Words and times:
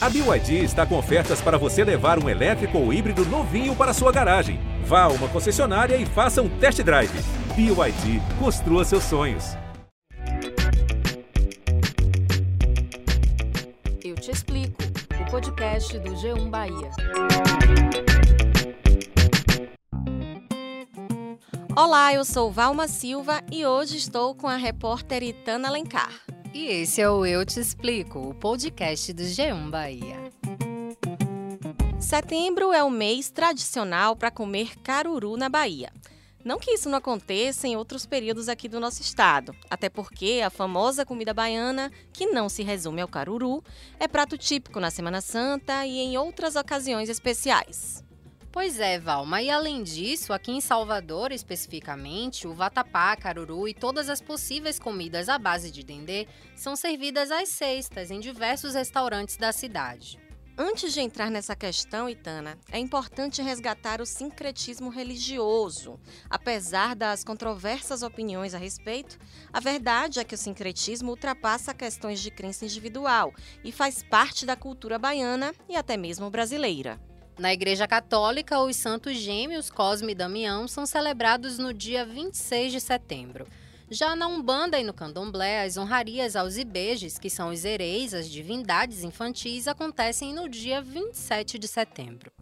A 0.00 0.08
BYD 0.08 0.62
está 0.62 0.86
com 0.86 0.96
ofertas 0.96 1.40
para 1.40 1.58
você 1.58 1.82
levar 1.82 2.22
um 2.22 2.28
elétrico 2.28 2.78
ou 2.78 2.92
híbrido 2.92 3.24
novinho 3.26 3.74
para 3.74 3.92
sua 3.92 4.12
garagem. 4.12 4.60
Vá 4.84 5.02
a 5.02 5.08
uma 5.08 5.26
concessionária 5.28 5.96
e 5.96 6.06
faça 6.06 6.40
um 6.40 6.48
test 6.48 6.80
drive. 6.84 7.10
BYD, 7.56 8.22
construa 8.38 8.84
seus 8.84 9.02
sonhos. 9.02 9.56
Eu 14.04 14.14
te 14.14 14.30
explico. 14.30 14.80
O 15.20 15.30
podcast 15.32 15.98
do 15.98 16.12
G1 16.12 16.48
Bahia. 16.48 16.90
Olá, 21.76 22.14
eu 22.14 22.24
sou 22.24 22.52
Valma 22.52 22.86
Silva 22.86 23.42
e 23.50 23.66
hoje 23.66 23.96
estou 23.96 24.32
com 24.36 24.46
a 24.46 24.54
repórter 24.54 25.24
Itana 25.24 25.66
Alencar. 25.66 26.37
E 26.60 26.66
esse 26.66 27.00
é 27.00 27.08
o 27.08 27.24
Eu 27.24 27.46
Te 27.46 27.60
Explico, 27.60 28.18
o 28.18 28.34
podcast 28.34 29.12
do 29.12 29.22
G1 29.22 29.70
Bahia. 29.70 30.16
Setembro 32.00 32.72
é 32.72 32.82
o 32.82 32.90
mês 32.90 33.30
tradicional 33.30 34.16
para 34.16 34.28
comer 34.28 34.76
caruru 34.80 35.36
na 35.36 35.48
Bahia. 35.48 35.92
Não 36.44 36.58
que 36.58 36.72
isso 36.72 36.88
não 36.88 36.98
aconteça 36.98 37.68
em 37.68 37.76
outros 37.76 38.06
períodos 38.06 38.48
aqui 38.48 38.68
do 38.68 38.80
nosso 38.80 39.00
estado, 39.02 39.54
até 39.70 39.88
porque 39.88 40.42
a 40.44 40.50
famosa 40.50 41.06
comida 41.06 41.32
baiana, 41.32 41.92
que 42.12 42.26
não 42.26 42.48
se 42.48 42.64
resume 42.64 43.02
ao 43.02 43.06
caruru, 43.06 43.62
é 44.00 44.08
prato 44.08 44.36
típico 44.36 44.80
na 44.80 44.90
Semana 44.90 45.20
Santa 45.20 45.86
e 45.86 46.00
em 46.00 46.18
outras 46.18 46.56
ocasiões 46.56 47.08
especiais. 47.08 48.02
Pois 48.50 48.80
é, 48.80 48.98
Valma. 48.98 49.42
E 49.42 49.50
além 49.50 49.82
disso, 49.82 50.32
aqui 50.32 50.50
em 50.50 50.60
Salvador, 50.60 51.32
especificamente, 51.32 52.48
o 52.48 52.54
vatapá, 52.54 53.14
caruru 53.14 53.68
e 53.68 53.74
todas 53.74 54.08
as 54.08 54.22
possíveis 54.22 54.78
comidas 54.78 55.28
à 55.28 55.38
base 55.38 55.70
de 55.70 55.84
dendê 55.84 56.26
são 56.56 56.74
servidas 56.74 57.30
às 57.30 57.50
sextas 57.50 58.10
em 58.10 58.18
diversos 58.18 58.74
restaurantes 58.74 59.36
da 59.36 59.52
cidade. 59.52 60.18
Antes 60.60 60.92
de 60.92 61.00
entrar 61.00 61.30
nessa 61.30 61.54
questão, 61.54 62.08
Itana, 62.08 62.58
é 62.72 62.80
importante 62.80 63.40
resgatar 63.40 64.00
o 64.00 64.06
sincretismo 64.06 64.88
religioso. 64.88 66.00
Apesar 66.28 66.96
das 66.96 67.22
controversas 67.22 68.02
opiniões 68.02 68.54
a 68.54 68.58
respeito, 68.58 69.18
a 69.52 69.60
verdade 69.60 70.18
é 70.18 70.24
que 70.24 70.34
o 70.34 70.38
sincretismo 70.38 71.10
ultrapassa 71.10 71.72
questões 71.72 72.18
de 72.18 72.32
crença 72.32 72.64
individual 72.64 73.32
e 73.62 73.70
faz 73.70 74.02
parte 74.02 74.44
da 74.44 74.56
cultura 74.56 74.98
baiana 74.98 75.54
e 75.68 75.76
até 75.76 75.96
mesmo 75.96 76.28
brasileira. 76.28 76.98
Na 77.38 77.52
Igreja 77.52 77.86
Católica, 77.86 78.60
os 78.60 78.74
santos 78.74 79.16
gêmeos 79.16 79.70
Cosme 79.70 80.10
e 80.10 80.14
Damião 80.14 80.66
são 80.66 80.84
celebrados 80.84 81.56
no 81.56 81.72
dia 81.72 82.04
26 82.04 82.72
de 82.72 82.80
setembro. 82.80 83.46
Já 83.88 84.16
na 84.16 84.26
Umbanda 84.26 84.76
e 84.76 84.82
no 84.82 84.92
Candomblé, 84.92 85.62
as 85.62 85.76
honrarias 85.76 86.34
aos 86.34 86.56
ibejes, 86.56 87.16
que 87.16 87.30
são 87.30 87.50
os 87.50 87.64
hereis, 87.64 88.12
as 88.12 88.28
divindades 88.28 89.04
infantis, 89.04 89.68
acontecem 89.68 90.34
no 90.34 90.48
dia 90.48 90.82
27 90.82 91.60
de 91.60 91.68
setembro. 91.68 92.32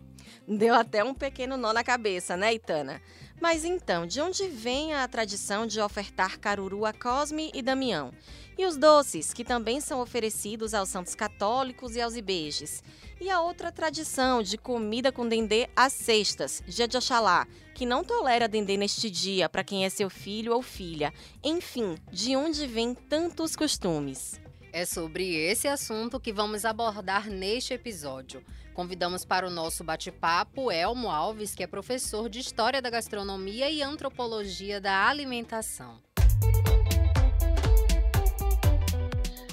Deu 0.48 0.74
até 0.74 1.04
um 1.04 1.12
pequeno 1.12 1.58
nó 1.58 1.74
na 1.74 1.84
cabeça, 1.84 2.34
né, 2.34 2.54
Itana? 2.54 3.02
Mas 3.38 3.66
então, 3.66 4.06
de 4.06 4.20
onde 4.20 4.48
vem 4.48 4.94
a 4.94 5.06
tradição 5.06 5.66
de 5.66 5.78
ofertar 5.78 6.38
caruru 6.38 6.86
a 6.86 6.92
Cosme 6.92 7.50
e 7.52 7.60
Damião? 7.60 8.12
E 8.56 8.64
os 8.64 8.78
doces, 8.78 9.34
que 9.34 9.44
também 9.44 9.78
são 9.80 10.00
oferecidos 10.00 10.72
aos 10.72 10.88
santos 10.88 11.14
católicos 11.14 11.96
e 11.96 12.00
aos 12.00 12.16
ibejes. 12.16 12.82
E 13.18 13.30
a 13.30 13.40
outra 13.40 13.72
tradição 13.72 14.42
de 14.42 14.58
comida 14.58 15.10
com 15.10 15.26
dendê 15.26 15.68
às 15.74 15.94
sextas, 15.94 16.62
dia 16.66 16.86
de 16.86 16.98
Oxalá, 16.98 17.46
que 17.74 17.86
não 17.86 18.04
tolera 18.04 18.46
dendê 18.46 18.76
neste 18.76 19.08
dia 19.08 19.48
para 19.48 19.64
quem 19.64 19.86
é 19.86 19.88
seu 19.88 20.10
filho 20.10 20.52
ou 20.52 20.60
filha. 20.60 21.12
Enfim, 21.42 21.96
de 22.12 22.36
onde 22.36 22.66
vêm 22.66 22.94
tantos 22.94 23.56
costumes? 23.56 24.38
É 24.70 24.84
sobre 24.84 25.34
esse 25.34 25.66
assunto 25.66 26.20
que 26.20 26.30
vamos 26.30 26.66
abordar 26.66 27.30
neste 27.30 27.72
episódio. 27.72 28.44
Convidamos 28.74 29.24
para 29.24 29.46
o 29.46 29.50
nosso 29.50 29.82
bate-papo 29.82 30.70
Elmo 30.70 31.08
Alves, 31.08 31.54
que 31.54 31.62
é 31.62 31.66
professor 31.66 32.28
de 32.28 32.40
História 32.40 32.82
da 32.82 32.90
Gastronomia 32.90 33.70
e 33.70 33.82
Antropologia 33.82 34.78
da 34.78 35.08
Alimentação. 35.08 35.98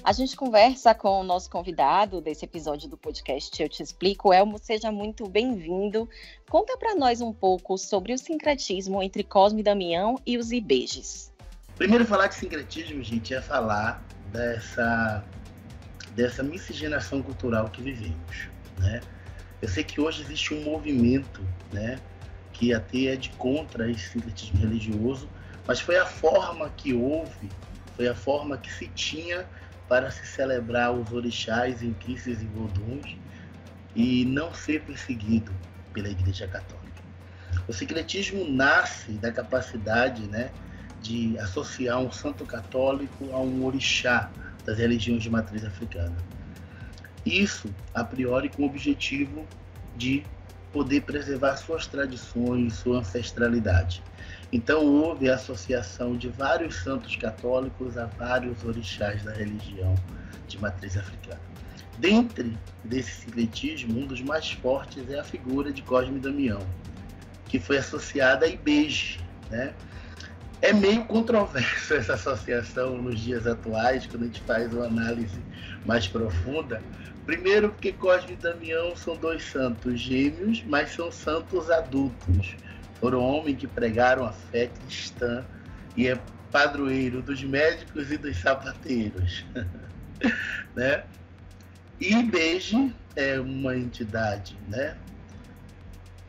A 0.05 0.11
gente 0.11 0.35
conversa 0.35 0.93
com 0.93 1.21
o 1.21 1.23
nosso 1.23 1.49
convidado 1.49 2.19
desse 2.19 2.43
episódio 2.43 2.89
do 2.89 2.97
podcast 2.97 3.63
Eu 3.63 3.69
Te 3.69 3.81
Explico. 3.81 4.33
Elmo, 4.33 4.57
seja 4.57 4.91
muito 4.91 5.29
bem-vindo. 5.29 6.09
Conta 6.49 6.75
para 6.77 6.93
nós 6.93 7.21
um 7.21 7.31
pouco 7.31 7.77
sobre 7.77 8.11
o 8.11 8.17
sincretismo 8.17 9.01
entre 9.01 9.23
Cosme 9.23 9.61
e 9.61 9.63
Damião 9.63 10.19
e 10.25 10.37
os 10.37 10.51
Ibejes. 10.51 11.31
Primeiro, 11.77 12.03
falar 12.03 12.27
de 12.27 12.35
sincretismo, 12.35 13.01
gente, 13.01 13.33
é 13.33 13.41
falar 13.41 14.03
dessa, 14.29 15.23
dessa 16.13 16.43
miscigenação 16.43 17.23
cultural 17.23 17.69
que 17.69 17.81
vivemos, 17.81 18.49
né? 18.79 18.99
Eu 19.61 19.69
sei 19.69 19.85
que 19.85 20.01
hoje 20.01 20.21
existe 20.21 20.53
um 20.53 20.63
movimento, 20.65 21.41
né, 21.71 21.97
que 22.51 22.73
até 22.73 23.05
é 23.05 23.15
de 23.15 23.29
contra 23.29 23.89
esse 23.89 24.09
sincretismo 24.09 24.59
religioso, 24.59 25.29
mas 25.65 25.79
foi 25.79 25.95
a 25.95 26.05
forma 26.05 26.69
que 26.75 26.93
houve, 26.93 27.49
foi 27.95 28.09
a 28.09 28.13
forma 28.13 28.57
que 28.57 28.69
se 28.69 28.89
tinha 28.89 29.47
para 29.93 30.09
se 30.09 30.25
celebrar 30.25 30.91
os 30.91 31.13
orixás 31.13 31.81
Kisses 31.99 32.41
e 32.41 32.45
Voduns 32.47 33.15
e 33.95 34.25
não 34.25 34.51
ser 34.51 34.81
perseguido 34.81 35.53
pela 35.93 36.09
Igreja 36.09 36.47
Católica. 36.47 37.03
O 37.67 37.73
secretismo 37.73 38.43
nasce 38.49 39.11
da 39.11 39.31
capacidade 39.31 40.23
né, 40.23 40.49
de 40.99 41.37
associar 41.37 41.99
um 41.99 42.11
santo 42.11 42.43
católico 42.43 43.31
a 43.33 43.39
um 43.39 43.63
orixá 43.63 44.31
das 44.65 44.79
religiões 44.79 45.21
de 45.21 45.29
matriz 45.29 45.63
africana. 45.63 46.17
Isso, 47.23 47.69
a 47.93 48.03
priori, 48.03 48.49
com 48.49 48.63
o 48.63 48.65
objetivo 48.65 49.45
de 49.95 50.23
poder 50.71 51.01
preservar 51.01 51.55
suas 51.57 51.85
tradições, 51.85 52.73
sua 52.77 52.97
ancestralidade. 52.97 54.01
Então 54.53 54.85
houve 54.85 55.31
a 55.31 55.33
associação 55.33 56.15
de 56.15 56.29
vários 56.29 56.75
santos 56.75 57.15
católicos 57.15 57.97
a 57.97 58.05
vários 58.05 58.63
orixás 58.63 59.23
da 59.23 59.33
religião 59.33 59.95
de 60.47 60.61
matriz 60.61 60.95
africana. 60.95 61.41
Dentre 61.97 62.55
desse 62.83 63.21
sincretismo, 63.21 63.99
um 63.99 64.05
dos 64.05 64.21
mais 64.21 64.51
fortes 64.51 65.09
é 65.09 65.19
a 65.19 65.23
figura 65.23 65.73
de 65.73 65.81
Cosme 65.81 66.19
Damião, 66.19 66.61
que 67.47 67.59
foi 67.59 67.79
associada 67.79 68.45
a 68.45 68.49
Ibeje. 68.49 69.19
Né? 69.49 69.73
É 70.61 70.71
meio 70.71 71.03
controverso 71.05 71.95
essa 71.97 72.13
associação 72.13 73.01
nos 73.01 73.19
dias 73.19 73.47
atuais, 73.47 74.05
quando 74.05 74.21
a 74.21 74.25
gente 74.27 74.41
faz 74.41 74.71
uma 74.71 74.85
análise 74.85 75.41
mais 75.83 76.07
profunda. 76.07 76.79
Primeiro, 77.25 77.69
porque 77.69 77.91
Cosme 77.91 78.33
e 78.33 78.35
Damião 78.35 78.95
são 78.95 79.15
dois 79.15 79.43
santos 79.45 79.99
gêmeos, 79.99 80.63
mas 80.67 80.91
são 80.91 81.11
santos 81.11 81.71
adultos 81.71 82.55
foram 83.03 83.19
homens 83.19 83.57
que 83.57 83.67
pregaram 83.67 84.25
a 84.25 84.31
fé 84.31 84.67
cristã 84.67 85.43
e 85.93 86.07
é 86.07 86.17
padroeiro 86.49 87.21
dos 87.21 87.43
médicos 87.43 88.09
e 88.09 88.17
dos 88.17 88.37
sapateiros. 88.37 89.43
né? 90.73 91.03
E 91.99 92.23
Beije 92.23 92.95
é 93.13 93.37
uma 93.41 93.75
entidade 93.75 94.57
né, 94.69 94.95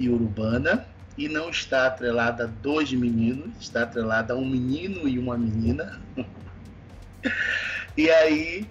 urbana 0.01 0.85
e 1.17 1.29
não 1.29 1.49
está 1.49 1.87
atrelada 1.87 2.43
a 2.43 2.47
dois 2.49 2.93
meninos, 2.93 3.53
está 3.61 3.85
atrelada 3.85 4.35
a 4.35 4.37
um 4.37 4.45
menino 4.45 5.07
e 5.07 5.17
uma 5.17 5.39
menina. 5.39 6.03
e 7.97 8.11
aí 8.11 8.69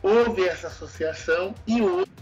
houve 0.00 0.44
essa 0.46 0.68
associação 0.68 1.56
e 1.66 1.82
hoje 1.82 2.19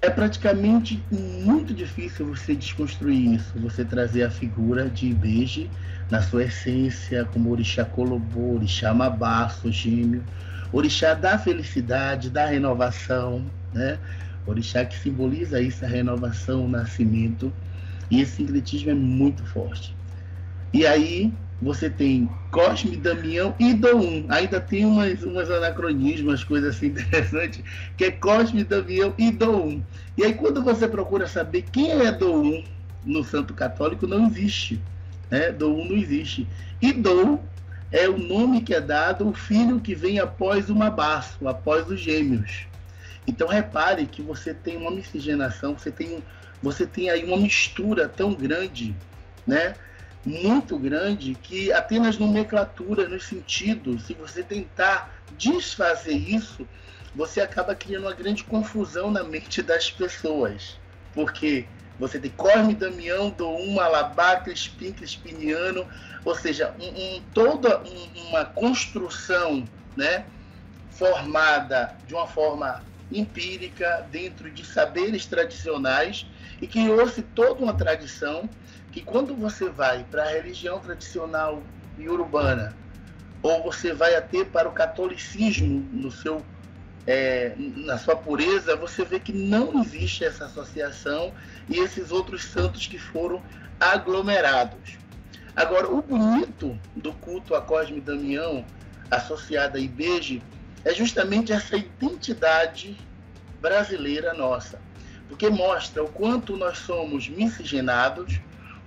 é 0.00 0.08
praticamente 0.08 1.02
muito 1.10 1.74
difícil 1.74 2.26
você 2.26 2.54
desconstruir 2.54 3.34
isso, 3.34 3.58
você 3.58 3.84
trazer 3.84 4.22
a 4.22 4.30
figura 4.30 4.88
de 4.88 5.08
Ibeje 5.08 5.68
na 6.10 6.22
sua 6.22 6.44
essência, 6.44 7.24
como 7.24 7.50
orixá 7.50 7.84
colobô, 7.84 8.54
orixá 8.54 8.94
mabaço, 8.94 9.70
gêmeo, 9.72 10.22
orixá 10.72 11.14
da 11.14 11.36
felicidade, 11.36 12.30
da 12.30 12.46
renovação, 12.46 13.44
né? 13.72 13.98
Orixá 14.46 14.84
que 14.84 14.96
simboliza 14.98 15.60
isso, 15.60 15.84
a 15.84 15.88
renovação, 15.88 16.64
o 16.64 16.68
nascimento. 16.68 17.52
E 18.10 18.20
esse 18.20 18.36
sincretismo 18.36 18.90
é 18.90 18.94
muito 18.94 19.44
forte. 19.44 19.94
E 20.72 20.86
aí, 20.86 21.32
você 21.60 21.90
tem 21.90 22.28
Cosme, 22.50 22.96
Damião 22.96 23.54
e 23.58 23.74
Dom. 23.74 24.24
Ainda 24.28 24.60
tem 24.60 24.84
umas, 24.84 25.22
umas 25.22 25.50
anacronismos, 25.50 26.44
coisas 26.44 26.76
assim 26.76 26.86
interessantes, 26.88 27.62
que 27.96 28.04
é 28.04 28.10
Cosme, 28.10 28.64
Damião 28.64 29.12
e 29.18 29.30
Dom. 29.30 29.82
E 30.16 30.24
aí, 30.24 30.34
quando 30.34 30.62
você 30.62 30.86
procura 30.86 31.26
saber 31.26 31.62
quem 31.72 31.90
é 31.90 32.12
Dom 32.12 32.62
no 33.04 33.24
Santo 33.24 33.54
Católico, 33.54 34.06
não 34.06 34.26
existe. 34.26 34.80
Né? 35.30 35.50
Dom 35.50 35.84
não 35.84 35.96
existe. 35.96 36.46
E 36.80 36.92
Dom 36.92 37.42
é 37.90 38.08
o 38.08 38.18
nome 38.18 38.60
que 38.60 38.74
é 38.74 38.80
dado 38.80 39.24
ao 39.24 39.32
filho 39.32 39.80
que 39.80 39.94
vem 39.94 40.20
após 40.20 40.70
o 40.70 40.76
mabaço, 40.76 41.46
após 41.48 41.88
os 41.88 42.00
gêmeos. 42.00 42.66
Então, 43.26 43.48
repare 43.48 44.06
que 44.06 44.22
você 44.22 44.54
tem 44.54 44.76
uma 44.76 44.90
miscigenação, 44.90 45.76
você 45.76 45.90
tem, 45.90 46.22
você 46.62 46.86
tem 46.86 47.10
aí 47.10 47.24
uma 47.24 47.36
mistura 47.36 48.08
tão 48.08 48.32
grande, 48.32 48.94
né? 49.46 49.74
Muito 50.24 50.78
grande 50.78 51.34
que 51.34 51.72
apenas 51.72 52.18
nomenclatura 52.18 53.08
no 53.08 53.20
sentido, 53.20 53.98
se 53.98 54.14
você 54.14 54.42
tentar 54.42 55.14
desfazer 55.36 56.16
isso, 56.16 56.66
você 57.14 57.40
acaba 57.40 57.74
criando 57.74 58.04
uma 58.04 58.14
grande 58.14 58.44
confusão 58.44 59.10
na 59.10 59.24
mente 59.24 59.62
das 59.62 59.90
pessoas. 59.90 60.78
Porque 61.14 61.66
você 61.98 62.18
tem 62.18 62.30
Corme, 62.30 62.74
Damião, 62.74 63.30
Doum, 63.30 63.74
Malabá, 63.74 64.36
Crispim, 64.36 64.92
Crispiniano, 64.92 65.86
ou 66.24 66.34
seja, 66.34 66.74
um, 66.78 66.86
um, 66.86 67.22
toda 67.34 67.80
um, 67.80 68.28
uma 68.28 68.44
construção 68.44 69.64
né, 69.96 70.24
formada 70.90 71.96
de 72.06 72.14
uma 72.14 72.26
forma 72.26 72.82
empírica, 73.10 74.06
dentro 74.10 74.50
de 74.50 74.64
saberes 74.64 75.26
tradicionais, 75.26 76.26
e 76.60 76.66
criou-se 76.66 77.22
toda 77.22 77.62
uma 77.62 77.72
tradição 77.72 78.48
que 78.92 79.02
quando 79.02 79.34
você 79.34 79.68
vai 79.68 80.04
para 80.10 80.24
a 80.24 80.28
religião 80.28 80.78
tradicional 80.78 81.62
e 81.98 82.08
urbana, 82.08 82.74
ou 83.42 83.62
você 83.62 83.92
vai 83.92 84.14
até 84.14 84.44
para 84.44 84.68
o 84.68 84.72
catolicismo 84.72 85.86
no 85.92 86.10
seu 86.10 86.42
é, 87.06 87.54
na 87.56 87.96
sua 87.96 88.14
pureza, 88.14 88.76
você 88.76 89.02
vê 89.02 89.18
que 89.18 89.32
não 89.32 89.80
existe 89.80 90.26
essa 90.26 90.44
associação 90.44 91.32
e 91.66 91.78
esses 91.78 92.10
outros 92.12 92.44
santos 92.44 92.86
que 92.86 92.98
foram 92.98 93.42
aglomerados. 93.80 94.98
Agora, 95.56 95.88
o 95.88 96.02
bonito 96.02 96.78
do 96.94 97.14
culto 97.14 97.54
a 97.54 97.62
Cosme 97.62 97.98
Damião, 97.98 98.62
associado 99.10 99.78
a 99.78 99.80
Ibeje, 99.80 100.42
é 100.84 100.92
justamente 100.92 101.50
essa 101.50 101.78
identidade 101.78 102.94
brasileira 103.58 104.34
nossa, 104.34 104.78
porque 105.28 105.48
mostra 105.48 106.04
o 106.04 106.08
quanto 106.08 106.58
nós 106.58 106.78
somos 106.78 107.26
miscigenados, 107.26 108.38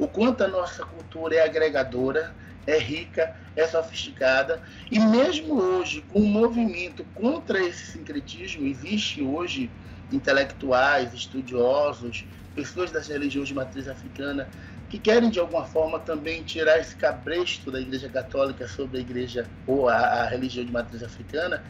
o 0.02 0.08
quanto 0.08 0.44
a 0.44 0.48
nossa 0.48 0.84
cultura 0.84 1.36
é 1.36 1.44
agregadora, 1.44 2.34
é 2.66 2.76
rica, 2.76 3.36
é 3.56 3.68
sofisticada, 3.68 4.60
e 4.90 5.00
mesmo 5.00 5.54
hoje, 5.54 6.02
com 6.02 6.20
o 6.20 6.28
movimento 6.28 7.06
contra 7.14 7.64
esse 7.64 7.92
sincretismo, 7.92 8.66
existe 8.66 9.22
hoje 9.22 9.70
intelectuais, 10.12 11.14
estudiosos, 11.14 12.26
pessoas 12.56 12.90
das 12.90 13.08
religiões 13.08 13.48
de 13.48 13.54
matriz 13.54 13.88
africana 13.88 14.50
que 14.90 14.98
querem 14.98 15.30
de 15.30 15.40
alguma 15.40 15.66
forma 15.66 16.00
também 16.00 16.42
tirar 16.42 16.80
esse 16.80 16.96
cabresto 16.96 17.70
da 17.72 17.80
Igreja 17.80 18.10
Católica 18.10 18.68
sobre 18.68 18.98
a 18.98 19.02
Igreja 19.02 19.46
ou 19.68 19.88
a, 19.88 19.96
a 19.96 20.26
religião 20.26 20.66
de 20.66 20.72
matriz 20.72 21.04
africana, 21.04 21.64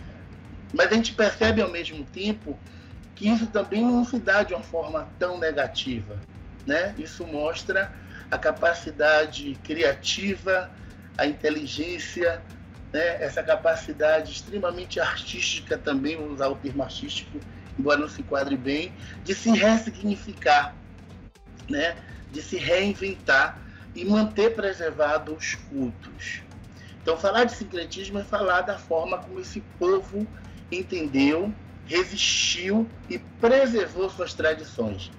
mas 0.73 0.89
a 0.89 0.95
gente 0.95 1.13
percebe 1.13 1.61
ao 1.61 1.69
mesmo 1.69 2.05
tempo 2.05 2.57
que 3.13 3.27
isso 3.27 3.47
também 3.47 3.81
não 3.83 4.05
se 4.05 4.17
dá 4.19 4.41
de 4.41 4.53
uma 4.53 4.63
forma 4.63 5.07
tão 5.19 5.37
negativa, 5.37 6.17
né? 6.65 6.95
Isso 6.97 7.25
mostra 7.25 7.91
a 8.29 8.37
capacidade 8.37 9.57
criativa, 9.63 10.71
a 11.17 11.25
inteligência, 11.25 12.41
né? 12.91 13.23
essa 13.23 13.43
capacidade 13.43 14.31
extremamente 14.31 14.99
artística 14.99 15.77
também, 15.77 16.15
vou 16.15 16.29
usar 16.29 16.47
o 16.47 16.55
termo 16.55 16.83
artístico, 16.83 17.39
embora 17.77 17.99
não 17.99 18.07
se 18.07 18.21
enquadre 18.21 18.55
bem, 18.55 18.93
de 19.23 19.35
se 19.35 19.51
ressignificar, 19.51 20.75
né? 21.69 21.95
de 22.31 22.41
se 22.41 22.57
reinventar 22.57 23.61
e 23.93 24.05
manter 24.05 24.55
preservados 24.55 25.35
os 25.37 25.55
cultos. 25.55 26.41
Então, 27.01 27.17
falar 27.17 27.45
de 27.45 27.53
sincretismo 27.53 28.19
é 28.19 28.23
falar 28.23 28.61
da 28.61 28.77
forma 28.77 29.17
como 29.17 29.39
esse 29.39 29.59
povo 29.79 30.25
entendeu, 30.71 31.53
resistiu 31.85 32.89
e 33.09 33.17
preservou 33.17 34.09
suas 34.09 34.33
tradições. 34.33 35.11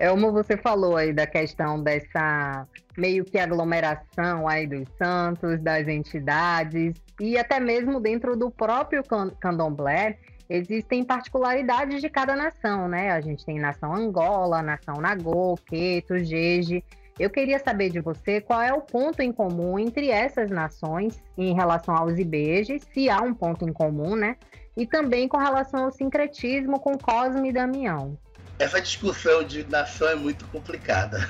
É 0.00 0.08
como 0.08 0.32
você 0.32 0.56
falou 0.56 0.96
aí 0.96 1.12
da 1.12 1.26
questão 1.26 1.82
dessa 1.82 2.66
meio 2.96 3.22
que 3.22 3.38
aglomeração 3.38 4.48
aí 4.48 4.66
dos 4.66 4.88
santos, 4.96 5.60
das 5.60 5.86
entidades 5.88 6.94
e 7.20 7.36
até 7.36 7.60
mesmo 7.60 8.00
dentro 8.00 8.34
do 8.34 8.50
próprio 8.50 9.02
candomblé 9.38 10.16
existem 10.48 11.04
particularidades 11.04 12.00
de 12.00 12.08
cada 12.08 12.34
nação, 12.34 12.88
né? 12.88 13.10
A 13.10 13.20
gente 13.20 13.44
tem 13.44 13.58
nação 13.58 13.94
Angola, 13.94 14.62
nação 14.62 14.94
Nagô, 15.02 15.54
Queto, 15.66 16.18
Jeje. 16.18 16.82
Eu 17.18 17.28
queria 17.28 17.58
saber 17.58 17.90
de 17.90 18.00
você 18.00 18.40
qual 18.40 18.62
é 18.62 18.72
o 18.72 18.80
ponto 18.80 19.20
em 19.20 19.30
comum 19.30 19.78
entre 19.78 20.08
essas 20.08 20.50
nações 20.50 21.22
em 21.36 21.52
relação 21.52 21.94
aos 21.94 22.18
ibejes, 22.18 22.88
se 22.94 23.10
há 23.10 23.20
um 23.20 23.34
ponto 23.34 23.68
em 23.68 23.72
comum, 23.72 24.16
né? 24.16 24.36
E 24.74 24.86
também 24.86 25.28
com 25.28 25.36
relação 25.36 25.84
ao 25.84 25.92
sincretismo 25.92 26.80
com 26.80 26.96
Cosme 26.96 27.50
e 27.50 27.52
Damião 27.52 28.16
essa 28.60 28.78
discussão 28.78 29.42
de 29.42 29.64
nação 29.64 30.06
é 30.06 30.14
muito 30.14 30.44
complicada. 30.48 31.26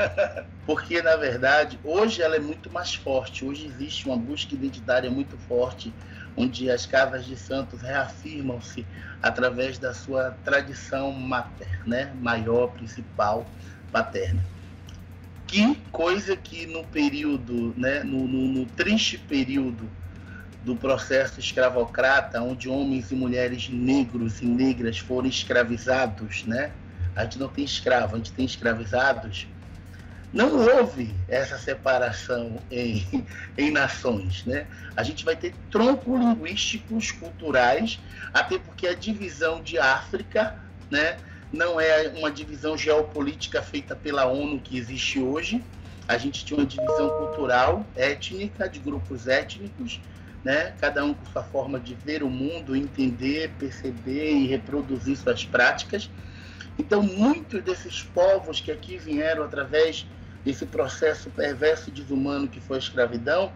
Porque, 0.64 1.02
na 1.02 1.14
verdade, 1.14 1.78
hoje 1.84 2.22
ela 2.22 2.36
é 2.36 2.40
muito 2.40 2.72
mais 2.72 2.94
forte. 2.94 3.44
Hoje 3.44 3.66
existe 3.66 4.06
uma 4.06 4.16
busca 4.16 4.54
identitária 4.54 5.10
muito 5.10 5.36
forte, 5.36 5.92
onde 6.34 6.70
as 6.70 6.86
casas 6.86 7.26
de 7.26 7.36
santos 7.36 7.82
reafirmam-se 7.82 8.86
através 9.22 9.78
da 9.78 9.92
sua 9.92 10.30
tradição 10.42 11.12
mater, 11.12 11.86
né? 11.86 12.14
maior, 12.18 12.68
principal, 12.68 13.46
paterna. 13.92 14.42
Que 15.46 15.74
coisa 15.92 16.34
que 16.34 16.64
no 16.64 16.82
período, 16.84 17.74
né? 17.76 18.02
no, 18.02 18.26
no, 18.26 18.48
no 18.48 18.64
triste 18.64 19.18
período 19.18 19.86
do 20.62 20.76
processo 20.76 21.40
escravocrata, 21.40 22.40
onde 22.42 22.68
homens 22.68 23.10
e 23.10 23.14
mulheres 23.14 23.68
negros 23.68 24.42
e 24.42 24.46
negras 24.46 24.98
foram 24.98 25.28
escravizados, 25.28 26.44
né? 26.44 26.70
A 27.16 27.24
gente 27.24 27.38
não 27.38 27.48
tem 27.48 27.64
escravo, 27.64 28.14
a 28.14 28.18
gente 28.18 28.32
tem 28.32 28.44
escravizados. 28.44 29.46
Não 30.32 30.56
houve 30.58 31.12
essa 31.28 31.58
separação 31.58 32.58
em, 32.70 33.04
em 33.58 33.70
nações, 33.70 34.44
né? 34.44 34.66
A 34.96 35.02
gente 35.02 35.24
vai 35.24 35.34
ter 35.34 35.54
troncos 35.70 36.20
linguísticos, 36.20 37.10
culturais, 37.10 37.98
até 38.32 38.58
porque 38.58 38.86
a 38.86 38.94
divisão 38.94 39.60
de 39.62 39.78
África, 39.78 40.56
né? 40.90 41.16
Não 41.52 41.80
é 41.80 42.12
uma 42.16 42.30
divisão 42.30 42.78
geopolítica 42.78 43.60
feita 43.60 43.96
pela 43.96 44.26
ONU 44.26 44.60
que 44.60 44.78
existe 44.78 45.18
hoje. 45.18 45.64
A 46.06 46.16
gente 46.16 46.44
tinha 46.44 46.58
uma 46.58 46.66
divisão 46.66 47.08
cultural, 47.10 47.84
étnica, 47.96 48.68
de 48.68 48.78
grupos 48.78 49.26
étnicos, 49.26 50.00
né? 50.44 50.72
Cada 50.80 51.04
um 51.04 51.14
com 51.14 51.24
sua 51.26 51.42
forma 51.42 51.78
de 51.78 51.94
ver 51.94 52.22
o 52.22 52.30
mundo, 52.30 52.74
entender, 52.74 53.50
perceber 53.58 54.32
e 54.32 54.46
reproduzir 54.46 55.16
suas 55.16 55.44
práticas. 55.44 56.10
Então, 56.78 57.02
muitos 57.02 57.62
desses 57.62 58.02
povos 58.02 58.60
que 58.60 58.70
aqui 58.70 58.96
vieram 58.96 59.44
através 59.44 60.06
desse 60.44 60.64
processo 60.64 61.30
perverso 61.30 61.90
e 61.90 61.92
desumano 61.92 62.48
que 62.48 62.60
foi 62.60 62.76
a 62.76 62.80
escravidão, 62.80 63.52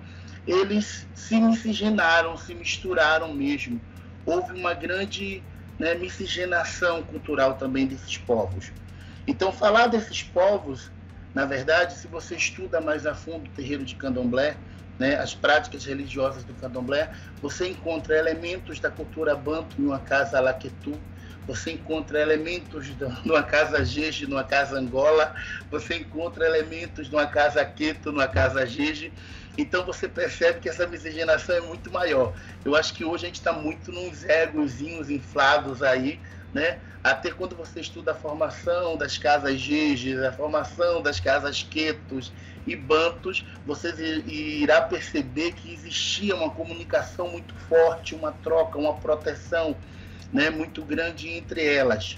eles 0.47 1.07
se 1.15 1.41
miscigenaram, 1.41 2.37
se 2.37 2.55
misturaram 2.55 3.33
mesmo. 3.33 3.81
Houve 4.27 4.53
uma 4.53 4.75
grande 4.75 5.43
né, 5.79 5.95
miscigenação 5.95 7.03
cultural 7.03 7.55
também 7.55 7.87
desses 7.87 8.19
povos. 8.19 8.71
Então, 9.27 9.51
falar 9.51 9.87
desses 9.87 10.23
povos, 10.23 10.91
na 11.33 11.47
verdade, 11.47 11.95
se 11.95 12.07
você 12.07 12.37
estuda 12.37 12.81
mais 12.81 13.07
a 13.07 13.15
fundo 13.15 13.47
o 13.47 13.53
terreiro 13.53 13.85
de 13.85 13.95
Candomblé, 13.95 14.57
né, 14.99 15.17
as 15.17 15.35
práticas 15.35 15.85
religiosas 15.85 16.45
do 16.45 16.55
candomblé, 16.55 17.11
você 17.41 17.69
encontra 17.69 18.17
elementos 18.17 18.79
da 18.81 18.91
cultura 18.91 19.35
banto 19.35 19.81
em 19.81 19.87
uma 19.87 19.99
casa 19.99 20.41
laquetu, 20.41 21.01
você 21.47 21.73
encontra 21.73 22.21
elementos 22.21 22.87
de 22.87 23.05
uma 23.25 23.43
casa 23.43 23.85
jeje, 23.85 24.27
numa 24.27 24.45
casa 24.45 24.79
angola, 24.79 25.35
você 25.71 25.97
encontra 25.97 26.47
elementos 26.47 27.09
de 27.09 27.15
uma 27.15 27.27
casa 27.27 27.65
queto, 27.65 28.11
numa 28.11 28.29
casa 28.29 28.67
jeje. 28.67 29.13
Então 29.57 29.85
você 29.85 30.09
percebe 30.09 30.59
que 30.61 30.69
essa 30.69 30.87
miscigenação 30.87 31.55
é 31.55 31.61
muito 31.61 31.91
maior. 31.93 32.35
Eu 32.65 32.75
acho 32.75 32.93
que 32.93 33.05
hoje 33.05 33.25
a 33.25 33.29
gente 33.29 33.37
está 33.37 33.53
muito 33.53 33.93
nos 33.93 34.25
egozinhos 34.25 35.11
inflados 35.11 35.83
aí, 35.83 36.21
né? 36.55 36.79
Até 37.03 37.31
quando 37.31 37.55
você 37.55 37.81
estuda 37.81 38.13
a 38.13 38.15
formação 38.15 38.97
das 38.97 39.19
casas 39.19 39.61
jejes, 39.61 40.19
a 40.23 40.33
formação 40.33 41.03
das 41.03 41.21
casas 41.21 41.63
quetos, 41.63 42.33
e 42.67 42.75
bantos, 42.75 43.45
você 43.67 43.93
irá 44.27 44.81
perceber 44.81 45.53
que 45.53 45.73
existia 45.73 46.35
uma 46.35 46.51
comunicação 46.51 47.29
muito 47.29 47.55
forte, 47.55 48.15
uma 48.15 48.33
troca, 48.33 48.79
uma 48.79 48.95
proteção 48.95 49.77
né, 50.33 50.51
muito 50.51 50.83
grande 50.83 51.29
entre 51.29 51.65
elas. 51.65 52.17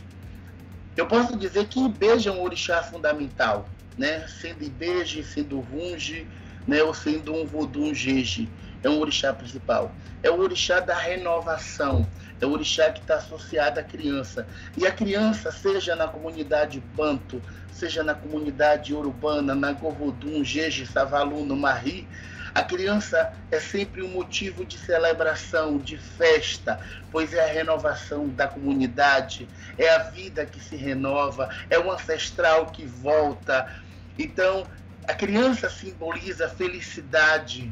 Eu 0.97 1.07
posso 1.07 1.37
dizer 1.37 1.67
que 1.67 1.85
Ibeja 1.85 2.31
é 2.31 2.33
um 2.33 2.43
orixá 2.43 2.83
fundamental, 2.83 3.69
né? 3.99 4.27
sendo 4.29 4.65
Ibeje, 4.65 5.23
sendo 5.25 5.61
Runge, 5.61 6.27
né, 6.67 6.83
ou 6.83 6.95
sendo 6.95 7.35
um 7.35 7.45
Vodun 7.45 7.93
Jeje, 7.93 8.49
é 8.87 8.91
um 8.91 9.01
orixá 9.01 9.33
principal. 9.33 9.93
É 10.23 10.31
o 10.31 10.39
orixá 10.39 10.81
da 10.81 10.95
renovação, 10.95 12.07
é 12.41 12.47
o 12.47 12.53
orixá 12.53 12.91
que 12.91 13.01
está 13.01 13.17
associado 13.17 13.81
à 13.81 13.83
criança. 13.83 14.47
E 14.77 14.87
a 14.87 14.93
criança, 14.93 15.51
seja 15.51 15.95
na 15.97 16.09
comunidade 16.09 16.81
Banto, 16.95 17.43
seja 17.73 18.03
na 18.03 18.15
comunidade 18.15 18.95
urbana, 18.95 19.55
na 19.55 19.73
Govodum, 19.73 20.43
Jeje, 20.45 20.87
Savalu, 20.87 21.45
no 21.45 21.57
Marri, 21.57 22.09
a 22.55 22.63
criança 22.63 23.35
é 23.51 23.61
sempre 23.61 24.03
um 24.03 24.09
motivo 24.09 24.65
de 24.65 24.79
celebração, 24.79 25.77
de 25.77 25.99
festa, 25.99 26.81
pois 27.13 27.35
é 27.35 27.45
a 27.45 27.53
renovação 27.53 28.29
da 28.29 28.49
comunidade, 28.49 29.47
é 29.77 29.91
a 29.91 29.99
vida 29.99 30.47
que 30.47 30.59
se 30.59 30.75
renova, 30.75 31.51
é 31.69 31.79
o 31.79 31.93
ancestral 31.93 32.67
que 32.67 32.87
volta. 32.87 33.71
Então, 34.19 34.67
a 35.07 35.13
criança 35.13 35.69
simboliza 35.69 36.49
felicidade, 36.49 37.71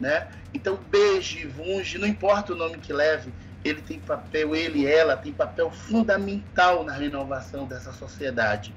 né? 0.00 0.28
Então, 0.54 0.76
beijo, 0.90 1.48
vunge, 1.50 1.98
não 1.98 2.08
importa 2.08 2.52
o 2.52 2.56
nome 2.56 2.78
que 2.78 2.92
leve, 2.92 3.32
ele 3.64 3.82
tem 3.82 4.00
papel, 4.00 4.54
ele, 4.54 4.86
ela 4.86 5.16
tem 5.16 5.32
papel 5.32 5.70
fundamental 5.70 6.82
na 6.82 6.92
renovação 6.92 7.66
dessa 7.66 7.92
sociedade. 7.92 8.74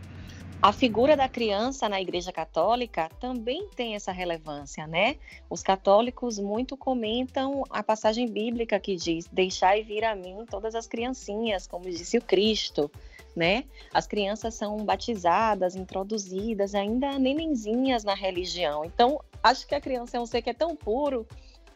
A 0.61 0.71
figura 0.71 1.17
da 1.17 1.27
criança 1.27 1.89
na 1.89 1.99
Igreja 1.99 2.31
Católica 2.31 3.09
também 3.19 3.67
tem 3.75 3.95
essa 3.95 4.13
relevância, 4.13 4.87
né? 4.87 5.17
Os 5.49 5.61
católicos 5.61 6.39
muito 6.39 6.77
comentam 6.77 7.63
a 7.69 7.83
passagem 7.83 8.29
bíblica 8.29 8.79
que 8.79 8.95
diz: 8.95 9.27
Deixai 9.29 9.83
vir 9.83 10.05
a 10.05 10.15
mim 10.15 10.45
todas 10.49 10.73
as 10.73 10.87
criancinhas, 10.87 11.67
como 11.67 11.89
disse 11.89 12.17
o 12.17 12.21
Cristo, 12.21 12.89
né? 13.35 13.65
As 13.93 14.07
crianças 14.07 14.53
são 14.53 14.77
batizadas, 14.77 15.75
introduzidas, 15.75 16.73
ainda 16.73 17.19
nenenzinhas 17.19 18.05
na 18.05 18.13
religião. 18.13 18.85
Então, 18.85 19.19
acho 19.43 19.67
que 19.67 19.75
a 19.75 19.81
criança 19.81 20.17
é 20.17 20.19
um 20.19 20.25
ser 20.25 20.41
que 20.41 20.49
é 20.49 20.53
tão 20.53 20.75
puro 20.75 21.27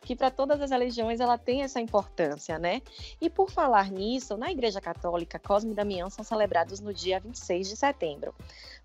que 0.08 0.16
para 0.16 0.32
todas 0.32 0.62
as 0.62 0.72
religiões 0.72 1.20
ela 1.20 1.38
tem 1.38 1.64
essa 1.64 1.82
importância, 1.82 2.58
né? 2.58 2.82
E 3.20 3.30
por 3.30 3.52
falar 3.52 3.92
nisso, 3.92 4.38
na 4.38 4.50
Igreja 4.50 4.80
Católica, 4.80 5.38
Cosme 5.38 5.74
e 5.74 5.76
Damião 5.76 6.10
são 6.10 6.24
celebrados 6.24 6.80
no 6.80 6.94
dia 6.94 7.20
26 7.20 7.68
de 7.68 7.76
setembro. 7.76 8.34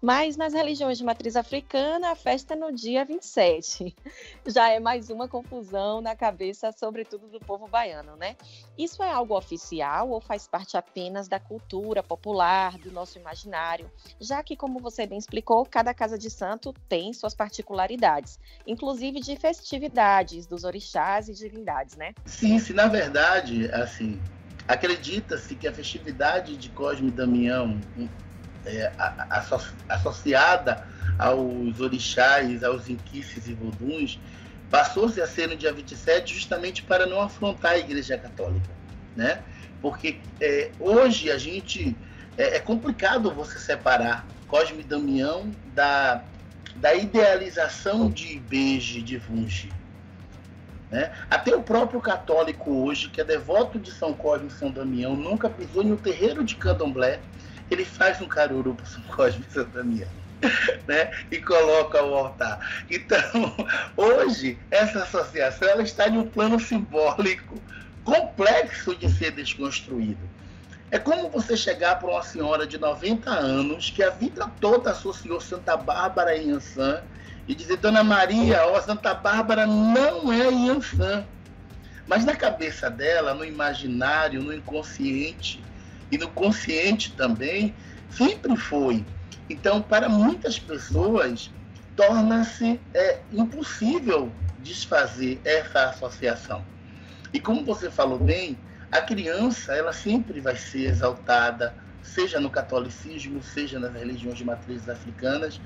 Mas 0.01 0.37
nas 0.37 0.53
religiões 0.53 0.99
de 0.99 1.05
matriz 1.05 1.37
africana, 1.37 2.11
a 2.11 2.17
festa 2.17 2.55
é 2.55 2.57
no 2.57 2.73
dia 2.73 3.05
27. 3.05 3.95
Já 4.45 4.71
é 4.71 4.81
mais 4.81 5.11
uma 5.11 5.29
confusão 5.29 6.01
na 6.01 6.17
cabeça, 6.17 6.73
sobretudo 6.73 7.29
do 7.29 7.39
povo 7.39 7.69
baiano, 7.69 8.17
né? 8.17 8.37
Isso 8.77 9.01
é 9.01 9.13
algo 9.13 9.39
oficial 9.39 10.11
ou 10.11 10.21
faz 10.21 10.49
parte 10.49 10.77
apenas 10.77 11.29
da 11.29 11.39
cultura 11.39 12.03
popular, 12.03 12.77
do 12.79 12.91
nosso 12.91 13.17
imaginário? 13.17 13.89
Já 14.21 14.43
que, 14.43 14.57
como 14.57 14.81
você 14.81 15.07
bem 15.07 15.19
explicou, 15.19 15.65
cada 15.65 15.95
casa 15.95 16.19
de 16.19 16.29
santo 16.29 16.75
tem 16.89 17.13
suas 17.13 17.33
particularidades, 17.33 18.41
inclusive 18.67 19.21
de 19.21 19.37
festividades 19.37 20.49
dos 20.49 20.65
orixás 20.65 21.12
e 21.21 21.33
divindades, 21.33 21.97
né? 21.97 22.13
Sim, 22.25 22.59
sim, 22.59 22.73
na 22.73 22.87
verdade, 22.87 23.71
assim, 23.73 24.21
acredita-se 24.67 25.55
que 25.55 25.69
a 25.69 25.73
festividade 25.73 26.57
de 26.57 26.69
Cosme 26.71 27.09
e 27.09 27.11
Damião 27.11 27.79
é, 28.65 28.93
associada 29.89 30.87
aos 31.19 31.81
orixás, 31.81 32.63
aos 32.63 32.89
inquices 32.89 33.47
e 33.49 33.55
voduns, 33.55 34.21
passou-se 34.71 35.21
a 35.21 35.27
ser 35.27 35.49
no 35.49 35.57
dia 35.57 35.73
27 35.73 36.35
justamente 36.35 36.83
para 36.83 37.07
não 37.07 37.21
afrontar 37.21 37.73
a 37.73 37.79
Igreja 37.79 38.17
Católica, 38.17 38.71
né? 39.15 39.43
Porque 39.81 40.21
é, 40.41 40.71
hoje 40.79 41.31
a 41.31 41.37
gente 41.37 41.97
é, 42.37 42.57
é, 42.57 42.61
complicado 42.61 43.31
você 43.33 43.59
separar 43.59 44.27
Cosme 44.47 44.81
e 44.81 44.85
Damião 44.85 45.55
da, 45.75 46.25
da 46.77 46.95
idealização 46.95 48.11
de 48.11 48.37
Ibeje, 48.37 49.03
de 49.03 49.19
Vunge. 49.19 49.71
Né? 50.93 51.11
Até 51.31 51.57
o 51.57 51.63
próprio 51.63 52.03
católico 52.03 52.71
hoje, 52.71 53.09
que 53.09 53.19
é 53.19 53.25
devoto 53.25 53.79
de 53.79 53.91
São 53.91 54.13
Cosme 54.13 54.49
e 54.49 54.53
São 54.53 54.71
Damião, 54.71 55.17
nunca 55.17 55.49
pisou 55.49 55.83
em 55.83 55.91
um 55.91 55.97
terreiro 55.97 56.45
de 56.45 56.55
candomblé, 56.55 57.19
ele 57.71 57.83
faz 57.83 58.21
um 58.21 58.29
caruru 58.29 58.75
para 58.75 58.85
São 58.85 59.03
Cosme 59.05 59.43
e 59.49 59.53
São 59.53 59.65
Damião. 59.65 60.09
Né? 60.89 61.13
e 61.31 61.39
coloca 61.39 62.03
o 62.03 62.15
altar. 62.15 62.85
Então, 62.91 63.21
hoje, 63.97 64.59
essa 64.73 65.05
associação 65.05 65.69
ela 65.69 65.83
está 65.85 66.09
em 66.09 66.19
um 66.19 66.27
plano 66.27 66.59
simbólico 66.59 67.55
complexo 68.03 68.97
de 68.97 69.09
ser 69.09 69.31
desconstruído. 69.31 70.29
É 70.91 70.99
como 70.99 71.31
você 71.31 71.57
chegar 71.57 72.01
para 72.01 72.11
uma 72.11 72.23
senhora 72.25 72.67
de 72.67 72.77
90 72.77 73.31
anos 73.31 73.89
que 73.89 74.03
a 74.03 74.11
vida 74.11 74.51
toda 74.61 74.91
associou 74.91 75.41
Santa 75.41 75.77
Bárbara 75.77 76.37
e 76.37 76.49
Yansan 76.49 77.01
e 77.47 77.55
dizer, 77.55 77.77
Dona 77.79 78.05
Maria, 78.05 78.67
ó, 78.67 78.81
Santa 78.81 79.15
Bárbara 79.15 79.67
não 79.67 80.33
é 80.33 80.49
Yansan. 80.49 81.25
Mas 82.07 82.25
na 82.25 82.35
cabeça 82.35 82.91
dela, 82.91 83.35
no 83.35 83.45
imaginário, 83.45 84.43
no 84.43 84.53
inconsciente, 84.53 85.63
e 86.11 86.19
no 86.19 86.29
consciente 86.29 87.13
também, 87.13 87.75
sempre 88.11 88.57
foi. 88.57 89.05
Então, 89.49 89.81
para 89.81 90.09
muitas 90.09 90.59
pessoas, 90.59 91.51
torna-se 91.97 92.81
é, 92.93 93.21
impossível 93.33 94.31
desfazer 94.59 95.41
essa 95.45 95.89
associação. 95.89 96.65
E 97.33 97.41
como 97.41 97.65
você 97.65 97.91
falou 97.91 98.19
bem, 98.19 98.59
a 98.91 99.01
criança 99.01 99.75
ela 99.75 99.93
sempre 99.93 100.41
vai 100.41 100.55
ser 100.55 100.85
exaltada, 100.85 101.75
seja 102.03 102.39
no 102.39 102.51
catolicismo, 102.51 103.43
seja 103.43 103.79
nas 103.79 103.95
religiões 103.95 104.37
de 104.37 104.45
matrizes 104.45 104.89
africanas, 104.89 105.61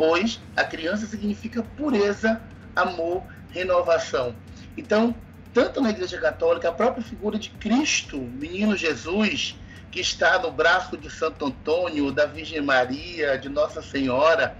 pois 0.00 0.40
a 0.56 0.64
criança 0.64 1.04
significa 1.04 1.62
pureza, 1.62 2.40
amor, 2.74 3.22
renovação. 3.50 4.34
Então, 4.74 5.14
tanto 5.52 5.78
na 5.82 5.90
Igreja 5.90 6.18
Católica, 6.18 6.70
a 6.70 6.72
própria 6.72 7.04
figura 7.04 7.38
de 7.38 7.50
Cristo, 7.50 8.16
menino 8.16 8.74
Jesus, 8.74 9.60
que 9.90 10.00
está 10.00 10.38
no 10.38 10.50
braço 10.50 10.96
de 10.96 11.10
Santo 11.10 11.44
Antônio, 11.44 12.10
da 12.10 12.24
Virgem 12.24 12.62
Maria, 12.62 13.36
de 13.36 13.50
Nossa 13.50 13.82
Senhora 13.82 14.56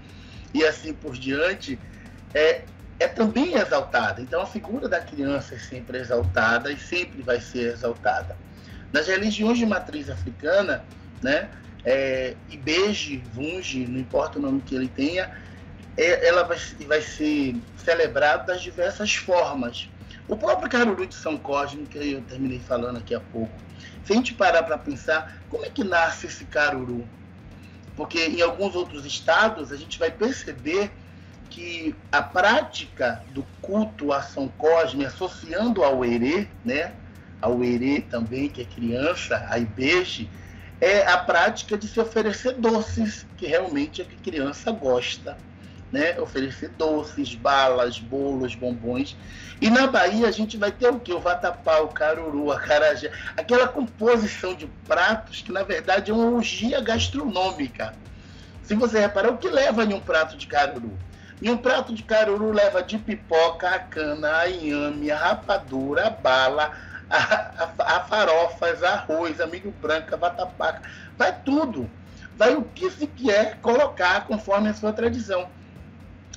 e 0.53 0.63
assim 0.63 0.93
por 0.93 1.13
diante, 1.17 1.79
é, 2.35 2.61
é 2.99 3.07
também 3.07 3.55
exaltada. 3.55 4.21
Então 4.21 4.43
a 4.43 4.45
figura 4.45 4.87
da 4.87 4.99
criança 4.99 5.55
é 5.55 5.57
sempre 5.57 5.97
exaltada 5.97 6.71
e 6.71 6.77
sempre 6.77 7.23
vai 7.23 7.41
ser 7.41 7.73
exaltada. 7.73 8.37
Nas 8.93 9.07
religiões 9.07 9.57
de 9.57 9.65
matriz 9.65 10.07
africana, 10.07 10.85
né, 11.19 11.49
é, 11.85 12.35
Ibeje, 12.49 13.23
Vunge, 13.33 13.85
não 13.87 13.99
importa 13.99 14.39
o 14.39 14.41
nome 14.41 14.61
que 14.61 14.75
ele 14.75 14.87
tenha, 14.87 15.29
é, 15.97 16.27
ela 16.27 16.43
vai, 16.43 16.57
vai 16.87 17.01
ser 17.01 17.55
celebrada 17.77 18.53
das 18.53 18.61
diversas 18.61 19.15
formas. 19.15 19.89
O 20.27 20.37
próprio 20.37 20.69
Caruru 20.69 21.05
de 21.05 21.15
São 21.15 21.37
Cosme, 21.37 21.85
que 21.85 22.13
eu 22.13 22.21
terminei 22.21 22.59
falando 22.59 22.97
aqui 22.97 23.13
há 23.13 23.19
pouco, 23.19 23.53
se 24.05 24.13
a 24.13 24.15
gente 24.15 24.33
parar 24.33 24.63
para 24.63 24.77
pensar, 24.77 25.41
como 25.49 25.65
é 25.65 25.69
que 25.69 25.83
nasce 25.83 26.27
esse 26.27 26.45
caruru? 26.45 27.07
Porque 27.95 28.25
em 28.25 28.41
alguns 28.41 28.75
outros 28.75 29.05
estados 29.05 29.71
a 29.71 29.77
gente 29.77 29.99
vai 29.99 30.09
perceber 30.09 30.91
que 31.49 31.93
a 32.11 32.21
prática 32.21 33.21
do 33.29 33.45
culto 33.61 34.13
a 34.13 34.21
São 34.21 34.47
Cosme, 34.47 35.05
associando 35.05 35.83
ao 35.83 36.03
Herê, 36.03 36.47
né? 36.63 36.93
Ao 37.41 37.61
Herê 37.63 38.01
também, 38.01 38.47
que 38.47 38.61
é 38.61 38.65
criança, 38.65 39.45
a 39.49 39.59
Ibeje, 39.59 40.29
é 40.81 41.07
a 41.07 41.17
prática 41.17 41.77
de 41.77 41.87
se 41.87 41.99
oferecer 41.99 42.55
doces, 42.55 43.25
que 43.37 43.45
realmente 43.45 44.01
é 44.01 44.05
que 44.05 44.17
criança 44.17 44.71
gosta 44.71 45.37
né? 45.91 46.19
Oferecer 46.19 46.69
doces, 46.69 47.35
balas, 47.35 47.99
bolos, 47.99 48.55
bombons. 48.55 49.17
E 49.59 49.69
na 49.69 49.87
Bahia 49.87 50.27
a 50.27 50.31
gente 50.31 50.57
vai 50.57 50.71
ter 50.71 50.89
o 50.89 50.99
quê? 50.99 51.13
O 51.13 51.19
vatapá, 51.19 51.79
o 51.79 51.89
caruru, 51.89 52.51
a 52.51 52.59
carajé, 52.59 53.11
aquela 53.35 53.67
composição 53.67 54.55
de 54.55 54.67
pratos 54.87 55.41
que 55.41 55.51
na 55.51 55.63
verdade 55.63 56.09
é 56.09 56.13
uma 56.13 56.29
orgia 56.29 56.79
gastronômica. 56.79 57.93
Se 58.63 58.73
você 58.73 58.99
reparar, 58.99 59.31
o 59.31 59.37
que 59.37 59.49
leva 59.49 59.83
em 59.83 59.93
um 59.93 59.99
prato 59.99 60.37
de 60.37 60.47
caruru? 60.47 60.97
Em 61.41 61.49
um 61.49 61.57
prato 61.57 61.93
de 61.93 62.03
caruru 62.03 62.51
leva 62.51 62.81
de 62.81 62.97
pipoca, 62.97 63.67
a 63.67 63.79
cana, 63.79 64.37
a 64.37 64.49
inhame, 64.49 65.11
a 65.11 65.17
rapadura, 65.17 66.07
a 66.07 66.09
bala, 66.09 66.71
a, 67.11 67.97
a, 67.97 67.99
farofas, 68.01 68.81
arroz, 68.83 69.41
amigo 69.41 69.71
branco, 69.81 70.15
a 70.15 70.81
vai 71.17 71.37
tudo. 71.43 71.89
Vai 72.37 72.55
o 72.55 72.63
que 72.63 72.89
se 72.89 73.05
quer 73.05 73.57
colocar 73.61 74.25
conforme 74.25 74.69
a 74.69 74.73
sua 74.73 74.93
tradição. 74.93 75.49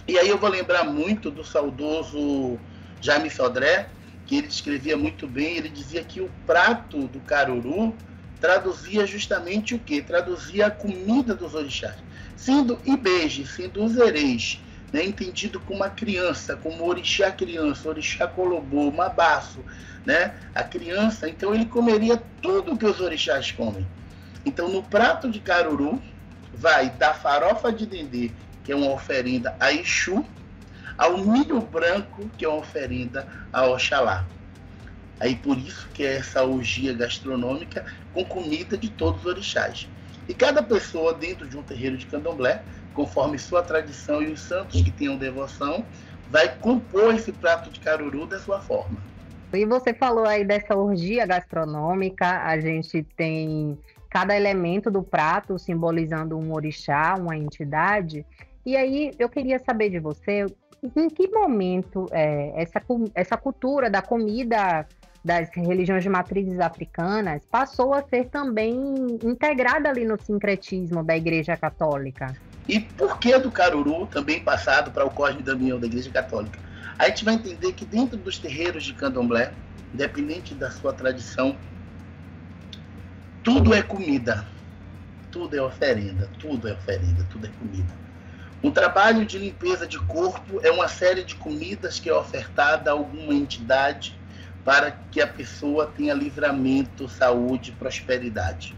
E 0.07 0.19
aí 0.19 0.29
eu 0.29 0.37
vou 0.37 0.51
lembrar 0.51 0.85
muito 0.85 1.31
do 1.31 1.45
saudoso 1.45 2.59
Jaime 3.01 3.31
Sodré, 3.31 3.89
que 4.27 4.37
ele 4.37 4.49
escrevia 4.49 4.97
muito 4.97 5.27
bem, 5.27 5.57
ele 5.57 5.69
dizia 5.69 6.03
que 6.03 6.21
o 6.21 6.31
prato 6.47 7.07
do 7.09 7.21
caruru 7.21 7.95
traduzia 8.41 9.07
justamente 9.07 9.75
o 9.75 9.79
quê? 9.79 10.03
Traduzia 10.03 10.67
a 10.67 10.71
comida 10.71 11.35
dos 11.35 11.55
orixás. 11.55 11.97
Sendo 12.37 12.79
Ibeje, 12.85 13.47
sendo 13.47 13.83
os 13.83 13.97
ereis, 13.97 14.61
né, 14.93 15.05
entendido 15.05 15.59
como 15.61 15.81
uma 15.81 15.91
criança, 15.91 16.57
como 16.57 16.87
orixá 16.87 17.31
criança, 17.31 17.89
orixá 17.89 18.27
colobô, 18.27 18.91
mabaço, 18.91 19.65
né, 20.05 20.35
a 20.55 20.63
criança, 20.63 21.29
então 21.29 21.55
ele 21.55 21.67
comeria 21.67 22.23
tudo 22.43 22.77
que 22.77 22.85
os 22.85 23.01
orixás 23.01 23.51
comem. 23.53 23.87
Então 24.45 24.69
no 24.69 24.83
prato 24.83 25.31
de 25.31 25.41
caruru 25.41 26.01
vai 26.53 26.91
da 26.91 27.15
farofa 27.15 27.73
de 27.73 27.87
dendê 27.87 28.31
que 28.65 28.73
é 28.73 28.77
uma 28.77 28.91
oferenda 28.91 29.55
a 29.61 29.73
Exu, 29.73 30.25
ao 30.97 31.19
milho 31.19 31.61
branco, 31.61 32.29
que 32.39 32.45
é 32.45 32.49
uma 32.49 32.59
oferenda 32.59 33.29
a 33.53 33.67
Oxalá. 33.67 34.25
Aí 35.21 35.37
por 35.37 35.57
isso 35.59 35.87
que 35.93 36.03
é 36.03 36.17
essa 36.17 36.43
orgia 36.43 36.93
gastronômica 36.95 37.85
com 38.13 38.25
comida 38.25 38.77
de 38.77 38.89
todos 38.89 39.21
os 39.21 39.27
orixás. 39.27 39.87
E 40.27 40.35
cada 40.35 40.63
pessoa 40.63 41.13
dentro 41.13 41.47
de 41.47 41.57
um 41.57 41.63
terreiro 41.63 41.99
de 41.99 42.07
candomblé, 42.07 42.63
conforme 42.95 43.39
sua 43.39 43.63
tradição 43.63 44.23
e 44.23 44.33
os 44.33 44.41
santos 44.41 44.81
que 44.81 44.91
tenham 44.91 45.17
devoção, 45.17 45.85
vai 46.31 46.49
compor 46.57 47.15
esse 47.15 47.33
prato 47.33 47.71
de 47.71 47.79
caruru 47.81 48.27
da 48.27 48.41
sua 48.41 48.61
forma. 48.61 48.99
E 49.55 49.65
você 49.65 49.95
falou 49.95 50.25
aí 50.27 50.45
dessa 50.45 50.77
orgia 50.77 51.27
gastronômica, 51.27 52.43
a 52.43 52.59
gente 52.59 53.03
tem 53.17 53.79
cada 54.11 54.37
elemento 54.37 54.91
do 54.91 55.03
prato 55.03 55.59
simbolizando 55.59 56.39
um 56.39 56.53
orixá, 56.53 57.15
uma 57.19 57.37
entidade. 57.37 58.25
E 58.65 58.77
aí 58.77 59.13
eu 59.19 59.29
queria 59.29 59.59
saber 59.59 59.91
de 59.91 59.99
você 59.99 60.47
em 60.97 61.09
que 61.09 61.29
momento 61.29 62.07
é, 62.13 62.53
essa, 62.57 62.83
essa 63.15 63.37
cultura 63.37 63.91
da 63.91 64.03
comida 64.03 64.87
das 65.25 65.49
religiões 65.55 66.03
de 66.03 66.09
matrizes 66.11 66.61
africanas 66.61 67.43
passou 67.51 67.95
a 67.95 68.03
ser 68.03 68.27
também 68.27 68.77
integrada 69.23 69.89
ali 69.89 70.05
no 70.05 70.21
sincretismo 70.21 71.03
da 71.03 71.17
Igreja 71.17 71.57
Católica. 71.57 72.37
E 72.69 72.79
por 72.79 73.19
que 73.19 73.37
do 73.39 73.51
Caruru 73.51 74.07
também 74.07 74.41
passado 74.41 74.91
para 74.91 75.05
o 75.05 75.11
Cosme 75.11 75.43
Damião 75.43 75.81
da 75.81 75.87
Igreja 75.87 76.11
Católica? 76.11 76.59
A 76.99 77.09
gente 77.09 77.25
vai 77.25 77.35
entender 77.35 77.73
que 77.73 77.85
dentro 77.85 78.17
dos 78.17 78.39
terreiros 78.39 78.85
de 78.85 78.95
candomblé, 78.95 79.53
independente 79.93 80.55
da 80.55 80.71
sua 80.71 80.93
tradição, 80.93 81.57
tudo 83.43 83.75
é 83.75 83.83
comida, 83.83 84.47
tudo 85.31 85.57
é 85.57 85.61
oferenda, 85.61 86.31
tudo 86.39 86.69
é 86.69 86.73
oferenda, 86.73 87.27
tudo 87.31 87.47
é 87.47 87.51
comida. 87.59 87.93
Um 88.63 88.71
trabalho 88.71 89.27
de 89.27 89.39
limpeza 89.39 89.87
de 89.87 89.99
corpo 89.99 90.61
é 90.63 90.71
uma 90.71 90.89
série 90.89 91.25
de 91.25 91.35
comidas 91.35 92.01
que 92.01 92.09
é 92.09 92.15
ofertada 92.15 92.91
a 92.91 92.95
alguma 92.95 93.35
entidade 93.35 94.19
para 94.65 94.91
que 94.91 95.21
a 95.21 95.27
pessoa 95.27 95.87
tenha 95.87 96.15
livramento, 96.15 97.09
saúde, 97.09 97.73
prosperidade. 97.73 98.75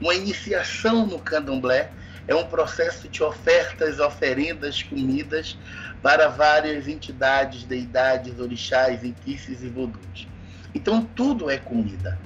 Uma 0.00 0.14
iniciação 0.14 1.06
no 1.06 1.18
candomblé 1.20 1.92
é 2.28 2.34
um 2.34 2.44
processo 2.44 3.08
de 3.08 3.22
ofertas, 3.22 3.98
oferendas, 3.98 4.82
comidas 4.82 5.58
para 6.02 6.28
várias 6.28 6.86
entidades, 6.86 7.64
deidades, 7.64 8.38
orixás, 8.38 9.02
enquices 9.02 9.62
e 9.62 9.68
vodus. 9.68 10.28
Então 10.74 11.02
tudo 11.02 11.50
é 11.50 11.56
comida. 11.56 12.18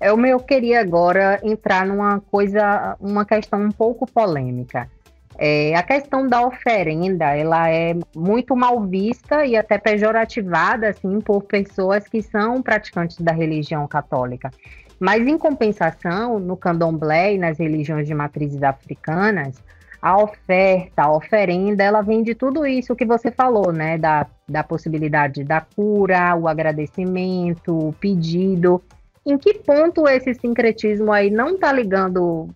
Eu, 0.00 0.18
eu 0.26 0.40
queria 0.40 0.80
agora 0.80 1.38
entrar 1.42 1.86
numa 1.86 2.20
coisa, 2.20 2.96
uma 2.98 3.24
questão 3.24 3.62
um 3.62 3.70
pouco 3.70 4.06
polêmica. 4.06 4.90
É, 5.36 5.74
a 5.74 5.82
questão 5.82 6.28
da 6.28 6.46
oferenda, 6.46 7.36
ela 7.36 7.68
é 7.68 7.94
muito 8.14 8.54
mal 8.54 8.80
vista 8.86 9.44
e 9.44 9.56
até 9.56 9.78
pejorativada, 9.78 10.90
assim, 10.90 11.20
por 11.20 11.42
pessoas 11.42 12.06
que 12.06 12.22
são 12.22 12.62
praticantes 12.62 13.18
da 13.18 13.32
religião 13.32 13.86
católica. 13.88 14.50
Mas, 14.98 15.26
em 15.26 15.36
compensação, 15.36 16.38
no 16.38 16.56
candomblé 16.56 17.34
e 17.34 17.38
nas 17.38 17.58
religiões 17.58 18.06
de 18.06 18.14
matrizes 18.14 18.62
africanas, 18.62 19.62
a 20.00 20.16
oferta, 20.18 21.02
a 21.02 21.12
oferenda, 21.12 21.82
ela 21.82 22.02
vem 22.02 22.22
de 22.22 22.34
tudo 22.34 22.66
isso 22.66 22.94
que 22.94 23.06
você 23.06 23.30
falou, 23.30 23.72
né? 23.72 23.96
Da, 23.98 24.26
da 24.48 24.62
possibilidade 24.62 25.42
da 25.42 25.60
cura, 25.60 26.36
o 26.36 26.46
agradecimento, 26.46 27.88
o 27.88 27.92
pedido. 27.92 28.82
Em 29.24 29.38
que 29.38 29.54
ponto 29.54 30.06
esse 30.06 30.34
sincretismo 30.34 31.10
aí 31.10 31.30
não 31.30 31.54
está 31.54 31.72
ligando 31.72 32.50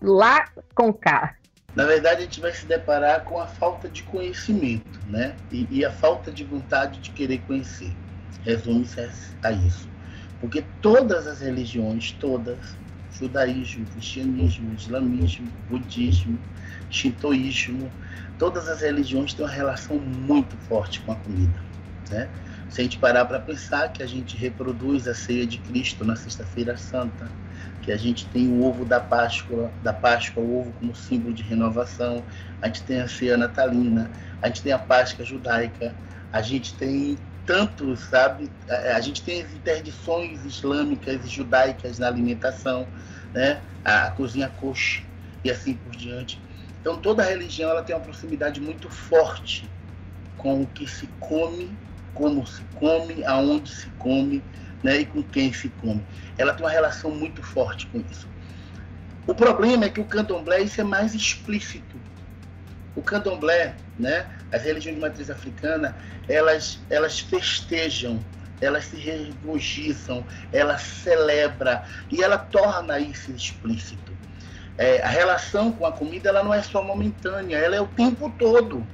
lá 0.00 0.44
com 0.74 0.92
cá? 0.92 1.34
na 1.74 1.84
verdade 1.84 2.22
a 2.22 2.24
gente 2.24 2.40
vai 2.40 2.52
se 2.52 2.66
deparar 2.66 3.24
com 3.24 3.40
a 3.40 3.46
falta 3.46 3.88
de 3.88 4.02
conhecimento, 4.04 5.00
né? 5.06 5.34
E, 5.50 5.66
e 5.70 5.84
a 5.84 5.90
falta 5.90 6.30
de 6.30 6.44
vontade 6.44 7.00
de 7.00 7.10
querer 7.10 7.38
conhecer. 7.42 7.92
Resume-se 8.42 9.08
a 9.42 9.52
isso. 9.52 9.88
Porque 10.40 10.62
todas 10.80 11.26
as 11.26 11.40
religiões, 11.40 12.12
todas, 12.12 12.76
judaísmo, 13.12 13.86
cristianismo, 13.86 14.72
islamismo, 14.74 15.50
budismo, 15.68 16.38
shintoísmo, 16.88 17.90
todas 18.38 18.68
as 18.68 18.80
religiões 18.80 19.34
têm 19.34 19.44
uma 19.44 19.52
relação 19.52 19.98
muito 19.98 20.56
forte 20.56 21.00
com 21.00 21.12
a 21.12 21.16
comida, 21.16 21.60
né? 22.10 22.28
Se 22.70 22.80
a 22.80 22.84
gente 22.84 22.98
parar 22.98 23.24
para 23.24 23.40
pensar 23.40 23.88
que 23.88 24.00
a 24.00 24.06
gente 24.06 24.36
reproduz 24.36 25.08
a 25.08 25.14
ceia 25.14 25.44
de 25.44 25.58
Cristo 25.58 26.04
na 26.04 26.14
Sexta-feira 26.14 26.76
Santa, 26.76 27.28
que 27.82 27.90
a 27.90 27.96
gente 27.96 28.26
tem 28.26 28.48
o 28.48 28.62
ovo 28.62 28.84
da 28.84 29.00
Páscoa, 29.00 29.72
da 29.82 29.92
Páscoa, 29.92 30.42
o 30.42 30.60
ovo 30.60 30.72
como 30.74 30.94
símbolo 30.94 31.34
de 31.34 31.42
renovação, 31.42 32.24
a 32.62 32.68
gente 32.68 32.84
tem 32.84 33.00
a 33.00 33.08
ceia 33.08 33.36
natalina, 33.36 34.08
a 34.40 34.46
gente 34.46 34.62
tem 34.62 34.72
a 34.72 34.78
Páscoa 34.78 35.24
judaica, 35.24 35.96
a 36.32 36.40
gente 36.40 36.74
tem 36.74 37.18
tantos, 37.50 37.98
sabe? 38.04 38.48
A 38.94 39.00
gente 39.00 39.24
tem 39.24 39.42
as 39.42 39.52
interdições 39.52 40.44
islâmicas 40.44 41.24
e 41.24 41.28
judaicas 41.28 41.98
na 41.98 42.06
alimentação, 42.06 42.86
né? 43.34 43.60
A 43.84 44.08
cozinha 44.10 44.48
kosher 44.48 45.02
e 45.42 45.50
assim 45.50 45.74
por 45.74 45.90
diante. 45.96 46.40
Então 46.80 46.96
toda 46.96 47.24
religião 47.24 47.68
ela 47.68 47.82
tem 47.82 47.96
uma 47.96 48.00
proximidade 48.00 48.60
muito 48.60 48.88
forte 48.88 49.68
com 50.36 50.62
o 50.62 50.66
que 50.68 50.86
se 50.86 51.08
come, 51.18 51.76
como 52.14 52.46
se 52.46 52.62
come, 52.74 53.24
aonde 53.24 53.68
se 53.68 53.90
come, 53.98 54.44
né, 54.80 54.98
e 54.98 55.04
com 55.04 55.20
quem 55.20 55.52
se 55.52 55.70
come. 55.70 56.06
Ela 56.38 56.54
tem 56.54 56.64
uma 56.64 56.70
relação 56.70 57.10
muito 57.10 57.42
forte 57.42 57.88
com 57.88 57.98
isso. 57.98 58.28
O 59.26 59.34
problema 59.34 59.86
é 59.86 59.90
que 59.90 60.00
o 60.00 60.04
candomblé 60.04 60.60
isso 60.60 60.80
é 60.80 60.84
mais 60.84 61.14
explícito. 61.14 62.00
O 62.94 63.02
candomblé, 63.02 63.74
né, 63.98 64.26
as 64.52 64.62
religiões 64.62 64.96
de 64.96 65.00
matriz 65.00 65.30
africana, 65.30 65.96
elas, 66.28 66.80
elas 66.90 67.20
festejam, 67.20 68.24
elas 68.60 68.86
se 68.86 68.96
regozijam, 68.96 70.24
elas 70.52 70.82
celebram 70.82 71.80
e 72.10 72.22
ela 72.22 72.36
torna 72.38 72.98
isso 72.98 73.30
explícito. 73.30 74.12
É, 74.76 75.02
a 75.02 75.08
relação 75.08 75.70
com 75.72 75.84
a 75.84 75.92
comida 75.92 76.30
ela 76.30 76.42
não 76.42 76.54
é 76.54 76.62
só 76.62 76.82
momentânea, 76.82 77.56
ela 77.56 77.76
é 77.76 77.80
o 77.80 77.86
tempo 77.86 78.30
todo. 78.38 78.86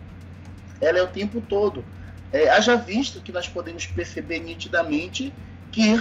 Ela 0.80 0.98
é 0.98 1.02
o 1.02 1.06
tempo 1.06 1.40
todo. 1.40 1.84
É, 2.32 2.50
haja 2.50 2.76
visto 2.76 3.20
que 3.20 3.32
nós 3.32 3.48
podemos 3.48 3.86
perceber 3.86 4.40
nitidamente 4.40 5.32
que 5.70 6.00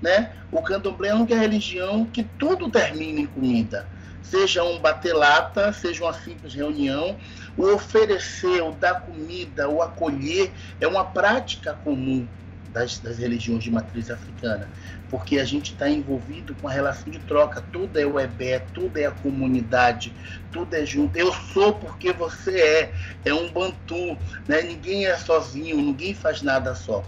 né, 0.00 0.30
o 0.50 0.60
candomblé 0.60 1.08
é 1.08 1.12
a 1.12 1.16
única 1.16 1.36
religião 1.36 2.04
que 2.04 2.22
tudo 2.22 2.70
termina 2.70 3.20
em 3.20 3.26
comida. 3.26 3.88
Seja 4.22 4.62
um 4.62 4.78
bater-lata, 4.78 5.72
seja 5.72 6.04
uma 6.04 6.12
simples 6.12 6.54
reunião, 6.54 7.18
o 7.56 7.66
oferecer, 7.74 8.62
o 8.62 8.72
dar 8.72 9.00
comida, 9.00 9.68
o 9.68 9.82
acolher, 9.82 10.52
é 10.80 10.86
uma 10.86 11.04
prática 11.04 11.74
comum 11.74 12.26
das, 12.72 12.98
das 12.98 13.18
religiões 13.18 13.62
de 13.62 13.70
matriz 13.70 14.10
africana, 14.10 14.70
porque 15.10 15.38
a 15.38 15.44
gente 15.44 15.72
está 15.72 15.88
envolvido 15.88 16.54
com 16.54 16.66
a 16.66 16.72
relação 16.72 17.12
de 17.12 17.18
troca, 17.18 17.60
tudo 17.60 17.98
é 17.98 18.06
o 18.06 18.18
EBE, 18.18 18.62
tudo 18.72 18.96
é 18.96 19.06
a 19.06 19.10
comunidade, 19.10 20.14
tudo 20.50 20.74
é 20.74 20.86
junto. 20.86 21.16
Eu 21.16 21.32
sou 21.32 21.74
porque 21.74 22.12
você 22.12 22.60
é, 22.60 22.94
é 23.26 23.34
um 23.34 23.50
bantu, 23.52 24.16
né? 24.48 24.62
ninguém 24.62 25.06
é 25.06 25.16
sozinho, 25.16 25.76
ninguém 25.76 26.14
faz 26.14 26.40
nada 26.40 26.74
só. 26.74 27.04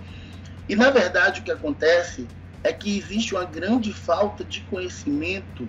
E, 0.68 0.76
na 0.76 0.90
verdade, 0.90 1.40
o 1.40 1.44
que 1.44 1.50
acontece 1.50 2.28
é 2.62 2.72
que 2.72 2.96
existe 2.96 3.34
uma 3.34 3.44
grande 3.44 3.92
falta 3.92 4.44
de 4.44 4.60
conhecimento 4.60 5.68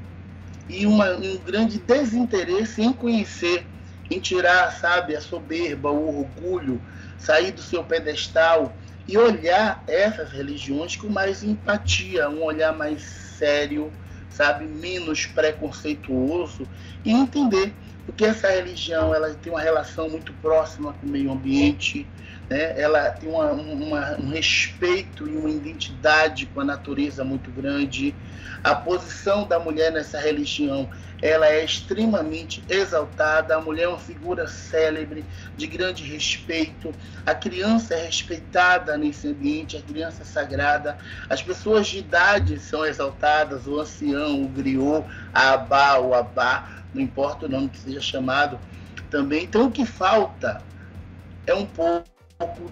e 0.68 0.86
uma, 0.86 1.12
um 1.12 1.38
grande 1.38 1.80
desinteresse 1.80 2.82
em 2.82 2.92
conhecer, 2.92 3.66
em 4.10 4.20
tirar, 4.20 4.72
sabe, 4.72 5.16
a 5.16 5.22
soberba, 5.22 5.92
o 5.92 6.20
orgulho, 6.20 6.82
sair 7.18 7.52
do 7.52 7.62
seu 7.62 7.84
pedestal 7.84 8.76
e 9.08 9.18
olhar 9.18 9.84
essas 9.88 10.32
religiões 10.32 10.96
com 10.96 11.10
mais 11.10 11.44
empatia, 11.44 12.30
um 12.30 12.44
olhar 12.44 12.76
mais 12.76 13.04
sério, 13.04 13.92
sabe, 14.30 14.66
menos 14.66 15.26
preconceituoso 15.26 16.68
e 17.04 17.12
entender 17.12 17.74
porque 18.06 18.24
essa 18.24 18.50
religião 18.50 19.14
ela 19.14 19.34
tem 19.34 19.52
uma 19.52 19.62
relação 19.62 20.10
muito 20.10 20.32
próxima 20.34 20.94
com 20.94 21.08
o 21.08 21.10
meio 21.10 21.32
ambiente, 21.32 22.08
né? 22.50 22.80
ela 22.80 23.10
tem 23.12 23.30
uma, 23.30 23.52
uma, 23.52 24.18
um 24.20 24.30
respeito 24.30 25.28
e 25.28 25.36
uma 25.36 25.50
identidade 25.50 26.46
com 26.48 26.62
a 26.62 26.66
natureza 26.66 27.24
muito 27.24 27.52
grande. 27.52 28.16
A 28.64 28.74
posição 28.74 29.48
da 29.48 29.60
mulher 29.60 29.92
nessa 29.92 30.20
religião 30.20 30.90
ela 31.22 31.48
é 31.48 31.64
extremamente 31.64 32.64
exaltada. 32.70 33.56
A 33.56 33.62
mulher 33.62 33.84
é 33.84 33.88
uma 33.88 34.00
figura 34.00 34.48
célebre, 34.48 35.26
de 35.56 35.68
grande 35.68 36.04
respeito. 36.04 36.94
A 37.26 37.34
criança 37.34 37.96
é 37.96 38.06
respeitada 38.06 38.98
nesse 38.98 39.28
ambiente, 39.28 39.78
a 39.78 39.82
criança 39.82 40.22
é 40.22 40.26
sagrada. 40.26 40.98
As 41.30 41.42
pessoas 41.42 41.88
de 41.88 42.00
idade 42.00 42.60
são 42.60 42.86
exaltadas, 42.86 43.66
o 43.66 43.80
ancião, 43.80 44.44
o 44.44 44.48
griot, 44.48 45.06
a 45.34 45.54
abá, 45.54 45.98
o 46.00 46.14
abá, 46.14 46.84
não 46.94 47.02
importa 47.02 47.46
o 47.46 47.50
nome 47.50 47.70
que 47.70 47.80
seja 47.80 48.02
chamado 48.02 48.60
também. 49.10 49.44
Então, 49.44 49.66
o 49.66 49.72
que 49.72 49.86
falta 49.86 50.62
é 51.48 51.54
um 51.54 51.66
pouco 51.66 52.15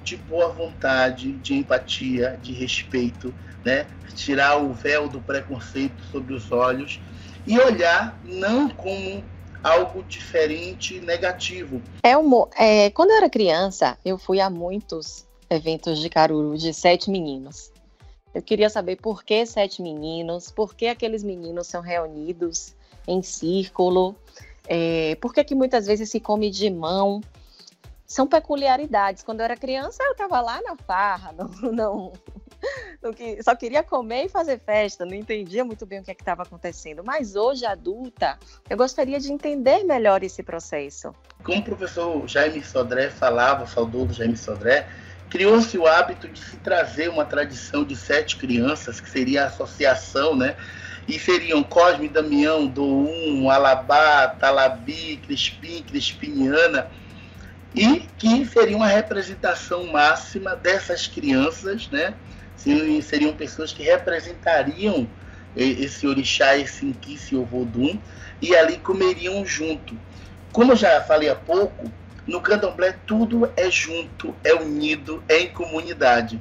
de 0.04 0.18
boa 0.18 0.50
vontade, 0.50 1.32
de 1.34 1.54
empatia, 1.54 2.38
de 2.42 2.52
respeito, 2.52 3.34
né? 3.64 3.88
Tirar 4.14 4.58
o 4.58 4.74
véu 4.74 5.08
do 5.08 5.22
preconceito 5.22 6.04
sobre 6.12 6.34
os 6.34 6.52
olhos 6.52 7.00
e 7.48 7.58
olhar 7.58 8.20
não 8.26 8.70
como 8.70 9.24
algo 9.64 10.04
diferente, 10.04 11.00
negativo. 11.00 11.82
Elmo, 12.04 12.50
é, 12.58 12.90
quando 12.90 13.12
eu 13.12 13.18
era 13.18 13.30
criança, 13.30 13.98
eu 14.04 14.18
fui 14.18 14.42
a 14.42 14.50
muitos 14.50 15.26
eventos 15.50 16.00
de 16.00 16.10
Caruru 16.10 16.58
de 16.58 16.74
sete 16.74 17.10
meninos. 17.10 17.72
Eu 18.34 18.42
queria 18.42 18.70
saber 18.70 18.98
por 18.98 19.24
que 19.24 19.46
sete 19.46 19.82
meninos, 19.82 20.52
por 20.52 20.76
que 20.76 20.88
aqueles 20.88 21.24
meninos 21.24 21.68
são 21.68 21.82
reunidos 21.82 22.76
em 23.08 23.22
círculo, 23.22 24.14
é, 24.68 25.16
por 25.22 25.34
que, 25.34 25.44
que 25.44 25.56
muitas 25.56 25.86
vezes 25.86 26.10
se 26.10 26.20
come 26.20 26.50
de 26.50 26.70
mão, 26.70 27.22
são 28.14 28.28
peculiaridades. 28.28 29.24
Quando 29.24 29.40
eu 29.40 29.46
era 29.46 29.58
criança, 29.58 30.04
eu 30.04 30.12
estava 30.12 30.40
lá 30.40 30.62
na 30.62 30.76
farra, 30.76 31.34
não, 31.36 31.48
não, 31.72 32.12
não, 33.02 33.14
só 33.44 33.56
queria 33.56 33.82
comer 33.82 34.26
e 34.26 34.30
fazer 34.30 34.60
festa, 34.60 35.04
não 35.04 35.16
entendia 35.16 35.66
muito 35.66 35.84
bem 35.84 36.00
o 36.00 36.04
que 36.04 36.12
é 36.12 36.14
estava 36.14 36.44
acontecendo. 36.44 37.04
Mas 37.04 37.36
hoje, 37.36 37.66
adulta, 37.66 38.38
eu 38.70 38.78
gostaria 38.78 39.20
de 39.20 39.34
entender 39.34 39.84
melhor 39.84 40.22
esse 40.24 40.44
processo. 40.44 41.14
Como 41.44 41.60
o 41.60 41.64
professor 41.64 42.28
Jaime 42.28 42.64
Sodré 42.64 43.10
falava, 43.10 43.66
saudoso 43.66 44.14
Jaime 44.14 44.38
Sodré, 44.38 44.88
criou-se 45.28 45.76
o 45.76 45.88
hábito 45.88 46.28
de 46.28 46.40
se 46.40 46.58
trazer 46.58 47.10
uma 47.10 47.26
tradição 47.26 47.84
de 47.84 47.96
sete 47.96 48.38
crianças, 48.38 49.02
que 49.02 49.10
seria 49.10 49.46
a 49.46 49.48
associação, 49.48 50.36
né? 50.36 50.56
E 51.08 51.18
seriam 51.18 51.64
Cosme, 51.64 52.08
Damião, 52.08 52.68
Doum, 52.68 53.50
Alabá, 53.50 54.28
Talabi, 54.28 55.18
Crispim, 55.18 55.82
Crispiniana, 55.82 56.90
e 57.76 58.02
que 58.18 58.46
seria 58.46 58.78
uma 58.78 58.88
representação 58.88 59.92
máxima 59.92 60.56
dessas 60.56 61.08
crianças, 61.08 61.90
né? 61.90 62.14
Seriam 62.56 63.34
pessoas 63.34 63.74
que 63.74 63.84
representariam 63.84 65.08
esse 65.56 66.08
orixá, 66.08 66.58
esse 66.58 66.86
inquice 66.86 67.36
ou 67.36 67.46
vodum, 67.46 68.00
e 68.42 68.56
ali 68.56 68.78
comeriam 68.78 69.46
junto. 69.46 69.98
Como 70.52 70.72
eu 70.72 70.76
já 70.76 71.02
falei 71.02 71.30
há 71.30 71.36
pouco, 71.36 71.92
no 72.26 72.40
candomblé 72.40 72.96
tudo 73.06 73.52
é 73.58 73.70
junto, 73.70 74.36
é 74.44 74.54
unido, 74.54 75.24
é 75.28 75.40
em 75.40 75.50
comunidade. 75.50 76.40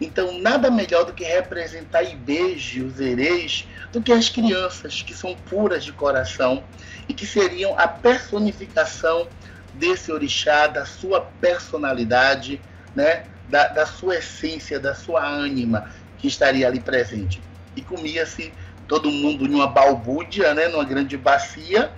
Então, 0.00 0.38
nada 0.38 0.70
melhor 0.70 1.04
do 1.04 1.12
que 1.12 1.22
representar 1.22 2.02
Ibeje, 2.02 2.82
os 2.82 2.98
ereis, 2.98 3.68
do 3.92 4.00
que 4.00 4.10
as 4.12 4.30
crianças, 4.30 5.02
que 5.02 5.12
são 5.12 5.34
puras 5.34 5.84
de 5.84 5.92
coração 5.92 6.64
e 7.06 7.12
que 7.12 7.26
seriam 7.26 7.78
a 7.78 7.86
personificação 7.86 9.28
desse 9.74 10.10
orixá, 10.12 10.66
da 10.66 10.84
sua 10.84 11.20
personalidade, 11.20 12.60
né? 12.94 13.24
da, 13.48 13.68
da 13.68 13.86
sua 13.86 14.16
essência, 14.16 14.78
da 14.78 14.94
sua 14.94 15.26
ânima, 15.26 15.90
que 16.18 16.28
estaria 16.28 16.66
ali 16.66 16.80
presente. 16.80 17.42
E 17.76 17.82
comia-se 17.82 18.52
todo 18.86 19.10
mundo 19.10 19.46
numa 19.46 19.66
balbúdia, 19.66 20.54
né? 20.54 20.68
numa 20.68 20.84
grande 20.84 21.16
bacia 21.16 21.90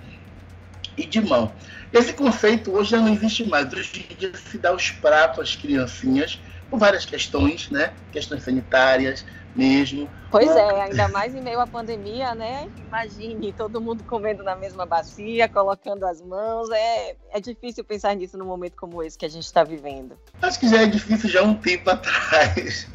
e 0.97 1.05
de 1.05 1.21
mão. 1.21 1.53
Esse 1.91 2.13
conceito 2.13 2.71
hoje 2.71 2.91
já 2.91 2.97
não 2.97 3.13
existe 3.13 3.47
mais. 3.47 3.71
Hoje 3.71 4.05
em 4.09 4.15
dia 4.15 4.31
se 4.35 4.57
dá 4.57 4.73
os 4.73 4.91
pratos 4.91 5.39
às 5.39 5.55
criancinhas 5.55 6.39
por 6.69 6.79
várias 6.79 7.05
questões, 7.05 7.69
né? 7.69 7.93
Questões 8.11 8.43
sanitárias 8.43 9.23
mesmo. 9.55 10.09
Pois 10.31 10.49
é, 10.49 10.81
ainda 10.81 11.07
mais 11.09 11.35
em 11.35 11.41
meio 11.41 11.59
à 11.59 11.67
pandemia, 11.67 12.33
né? 12.33 12.67
Imagine 12.87 13.53
todo 13.53 13.79
mundo 13.79 14.03
comendo 14.03 14.43
na 14.43 14.55
mesma 14.55 14.85
bacia, 14.85 15.47
colocando 15.47 16.05
as 16.05 16.21
mãos. 16.21 16.69
É, 16.71 17.15
é 17.31 17.39
difícil 17.39 17.83
pensar 17.83 18.15
nisso 18.15 18.37
num 18.37 18.45
momento 18.45 18.75
como 18.75 19.03
esse 19.03 19.17
que 19.17 19.25
a 19.25 19.29
gente 19.29 19.45
está 19.45 19.63
vivendo. 19.63 20.17
Acho 20.41 20.59
que 20.59 20.67
já 20.67 20.81
é 20.81 20.85
difícil 20.87 21.29
já 21.29 21.41
há 21.41 21.43
um 21.43 21.53
tempo 21.53 21.89
atrás. 21.91 22.87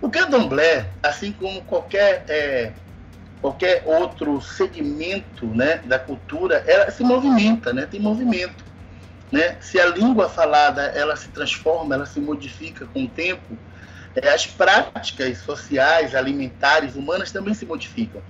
O 0.00 0.10
candomblé, 0.10 0.86
assim 1.02 1.32
como 1.32 1.62
qualquer 1.62 2.24
é, 2.28 2.72
qualquer 3.42 3.82
outro 3.84 4.40
segmento 4.40 5.46
né, 5.46 5.78
da 5.78 5.98
cultura, 5.98 6.62
ela 6.66 6.90
se 6.90 7.02
movimenta, 7.02 7.72
né, 7.72 7.86
tem 7.86 8.00
movimento. 8.00 8.64
Né? 9.32 9.56
Se 9.60 9.80
a 9.80 9.86
língua 9.86 10.28
falada 10.28 10.82
ela 10.82 11.16
se 11.16 11.28
transforma, 11.30 11.94
ela 11.94 12.06
se 12.06 12.20
modifica 12.20 12.86
com 12.86 13.04
o 13.04 13.08
tempo, 13.08 13.58
as 14.32 14.46
práticas 14.46 15.38
sociais, 15.38 16.14
alimentares, 16.14 16.94
humanas 16.94 17.30
também 17.30 17.54
se 17.54 17.64
modificam. 17.64 18.22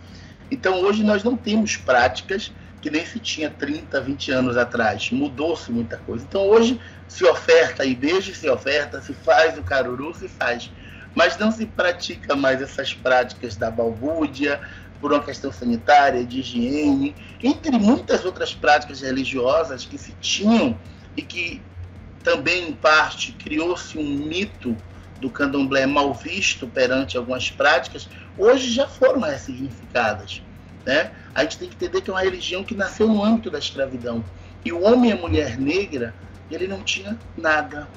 Então 0.51 0.81
hoje 0.83 1.03
nós 1.03 1.25
não 1.25 1.37
temos 1.37 1.77
práticas 1.77 2.53
que 2.81 2.90
nem 2.90 3.07
se 3.07 3.18
tinha 3.18 3.49
30, 3.49 4.01
20 4.01 4.31
anos 4.33 4.57
atrás. 4.57 5.11
Mudou-se 5.11 5.71
muita 5.71 5.97
coisa. 5.99 6.25
Então 6.29 6.42
hoje 6.49 6.81
se 7.09 7.25
oferta 7.25 7.85
e 7.85 7.95
beijo, 7.95 8.35
se 8.35 8.49
oferta, 8.49 9.01
se 9.01 9.14
faz 9.14 9.57
o 9.57 9.62
caruru, 9.62 10.14
se 10.14 10.29
faz. 10.29 10.71
Mas 11.14 11.38
não 11.38 11.51
se 11.51 11.66
pratica 11.66 12.35
mais 12.35 12.61
essas 12.61 12.92
práticas 12.92 13.57
da 13.57 13.71
balbúrdia, 13.71 14.61
por 15.03 15.12
uma 15.12 15.23
questão 15.23 15.53
sanitária, 15.53 16.25
de 16.25 16.38
higiene, 16.38 17.14
entre 17.42 17.73
muitas 17.73 18.25
outras 18.25 18.55
práticas 18.55 19.01
religiosas 19.01 19.85
que 19.85 19.99
se 19.99 20.12
tinham 20.21 20.79
e 21.16 21.23
que 21.23 21.61
também, 22.23 22.68
em 22.68 22.73
parte, 22.73 23.33
criou-se 23.33 23.99
um 23.99 24.05
mito 24.05 24.77
do 25.23 25.31
candomblé 25.31 25.87
mal 25.87 26.13
visto 26.13 26.67
perante 26.67 27.17
algumas 27.17 27.49
práticas, 27.49 28.09
hoje 28.37 28.71
já 28.73 28.89
foram 28.89 29.21
ressignificadas. 29.21 30.43
Né? 30.85 31.13
A 31.33 31.45
gente 31.45 31.59
tem 31.59 31.69
que 31.69 31.77
entender 31.77 32.01
que 32.01 32.11
é 32.11 32.13
uma 32.13 32.21
religião 32.21 32.65
que 32.65 32.75
nasceu 32.75 33.07
no 33.07 33.25
âmbito 33.25 33.49
da 33.49 33.59
escravidão. 33.59 34.25
E 34.65 34.73
o 34.73 34.83
homem 34.83 35.11
e 35.11 35.13
a 35.13 35.17
mulher 35.17 35.59
negra, 35.59 36.13
ele 36.51 36.67
não 36.67 36.83
tinha 36.83 37.17
nada 37.37 37.89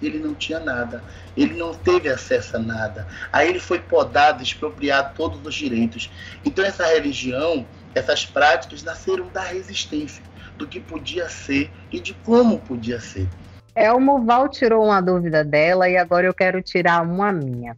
ele 0.00 0.20
não 0.20 0.32
tinha 0.32 0.60
nada, 0.60 1.02
ele 1.36 1.54
não 1.54 1.74
teve 1.74 2.08
acesso 2.08 2.56
a 2.56 2.60
nada. 2.60 3.04
Aí 3.32 3.48
ele 3.48 3.58
foi 3.58 3.80
podado, 3.80 4.44
expropriado 4.44 5.12
todos 5.16 5.44
os 5.44 5.54
direitos. 5.54 6.08
Então 6.44 6.64
essa 6.64 6.86
religião, 6.86 7.66
essas 7.96 8.24
práticas 8.24 8.84
nasceram 8.84 9.26
da 9.28 9.42
resistência, 9.42 10.22
do 10.56 10.68
que 10.68 10.78
podia 10.78 11.28
ser 11.28 11.68
e 11.90 11.98
de 11.98 12.14
como 12.14 12.60
podia 12.60 13.00
ser. 13.00 13.28
Elmo 13.74 14.24
Val 14.24 14.48
tirou 14.48 14.84
uma 14.84 15.00
dúvida 15.00 15.44
dela 15.44 15.88
e 15.88 15.96
agora 15.96 16.26
eu 16.26 16.34
quero 16.34 16.60
tirar 16.62 17.02
uma 17.02 17.32
minha. 17.32 17.76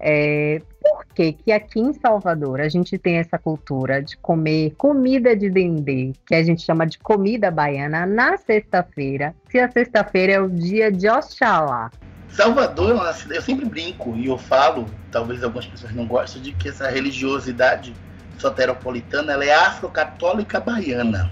É, 0.00 0.62
por 0.80 1.04
que, 1.12 1.32
que 1.32 1.50
aqui 1.50 1.80
em 1.80 1.92
Salvador 1.92 2.60
a 2.60 2.68
gente 2.68 2.96
tem 2.96 3.16
essa 3.16 3.36
cultura 3.36 4.00
de 4.00 4.16
comer 4.16 4.74
comida 4.76 5.36
de 5.36 5.50
dendê, 5.50 6.12
que 6.26 6.34
a 6.34 6.42
gente 6.42 6.62
chama 6.62 6.86
de 6.86 6.98
comida 6.98 7.50
baiana, 7.50 8.06
na 8.06 8.36
sexta-feira, 8.36 9.34
se 9.50 9.58
a 9.58 9.70
sexta-feira 9.70 10.34
é 10.34 10.40
o 10.40 10.48
dia 10.48 10.92
de 10.92 11.08
Oxalá? 11.08 11.90
Salvador, 12.30 13.00
eu 13.30 13.42
sempre 13.42 13.64
brinco 13.64 14.14
e 14.14 14.26
eu 14.26 14.38
falo, 14.38 14.86
talvez 15.10 15.42
algumas 15.42 15.66
pessoas 15.66 15.92
não 15.92 16.06
gostem, 16.06 16.42
de 16.42 16.52
que 16.52 16.68
essa 16.68 16.88
religiosidade 16.88 17.92
soteropolitana 18.38 19.32
ela 19.32 19.44
é 19.44 19.54
afrocatólica 19.54 20.60
baiana. 20.60 21.30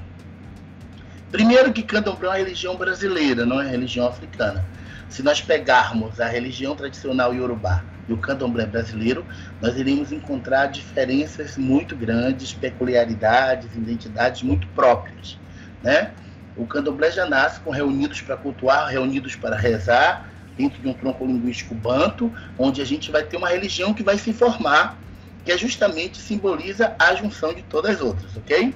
Primeiro 1.30 1.72
que 1.72 1.82
candomblé 1.82 2.26
é 2.26 2.30
uma 2.30 2.36
religião 2.38 2.76
brasileira, 2.76 3.44
não 3.44 3.60
é 3.60 3.68
religião 3.68 4.06
africana. 4.06 4.64
Se 5.08 5.22
nós 5.22 5.40
pegarmos 5.40 6.20
a 6.20 6.26
religião 6.26 6.76
tradicional 6.76 7.34
iorubá 7.34 7.84
e 8.08 8.12
o 8.12 8.16
candomblé 8.16 8.64
brasileiro, 8.64 9.26
nós 9.60 9.76
iremos 9.76 10.12
encontrar 10.12 10.66
diferenças 10.66 11.56
muito 11.56 11.96
grandes, 11.96 12.52
peculiaridades, 12.52 13.74
identidades 13.74 14.42
muito 14.42 14.68
próprias. 14.68 15.36
Né? 15.82 16.12
O 16.56 16.64
candomblé 16.64 17.10
já 17.10 17.26
nasce 17.26 17.58
com 17.60 17.70
reunidos 17.70 18.20
para 18.20 18.36
cultuar, 18.36 18.88
reunidos 18.88 19.34
para 19.34 19.56
rezar, 19.56 20.30
dentro 20.56 20.80
de 20.80 20.88
um 20.88 20.94
tronco 20.94 21.26
linguístico 21.26 21.74
banto, 21.74 22.32
onde 22.56 22.80
a 22.80 22.84
gente 22.84 23.10
vai 23.10 23.24
ter 23.24 23.36
uma 23.36 23.48
religião 23.48 23.92
que 23.92 24.02
vai 24.02 24.16
se 24.16 24.32
formar, 24.32 24.96
que 25.44 25.50
é 25.50 25.58
justamente 25.58 26.18
simboliza 26.18 26.94
a 26.98 27.14
junção 27.14 27.52
de 27.52 27.62
todas 27.62 27.96
as 27.96 28.00
outras, 28.00 28.36
ok? 28.36 28.74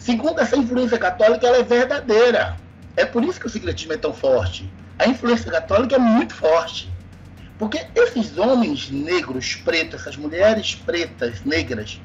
Segundo 0.00 0.40
essa 0.40 0.56
influência 0.56 0.98
católica, 0.98 1.46
ela 1.46 1.58
é 1.58 1.62
verdadeira. 1.62 2.56
É 2.96 3.04
por 3.04 3.22
isso 3.22 3.38
que 3.38 3.46
o 3.46 3.50
secretismo 3.50 3.92
é 3.92 3.98
tão 3.98 4.14
forte. 4.14 4.68
A 4.98 5.06
influência 5.06 5.50
católica 5.50 5.96
é 5.96 5.98
muito 5.98 6.34
forte. 6.34 6.90
Porque 7.58 7.86
esses 7.94 8.38
homens 8.38 8.90
negros, 8.90 9.56
pretos, 9.56 10.00
essas 10.00 10.16
mulheres 10.16 10.74
pretas, 10.74 11.44
negras, 11.44 12.00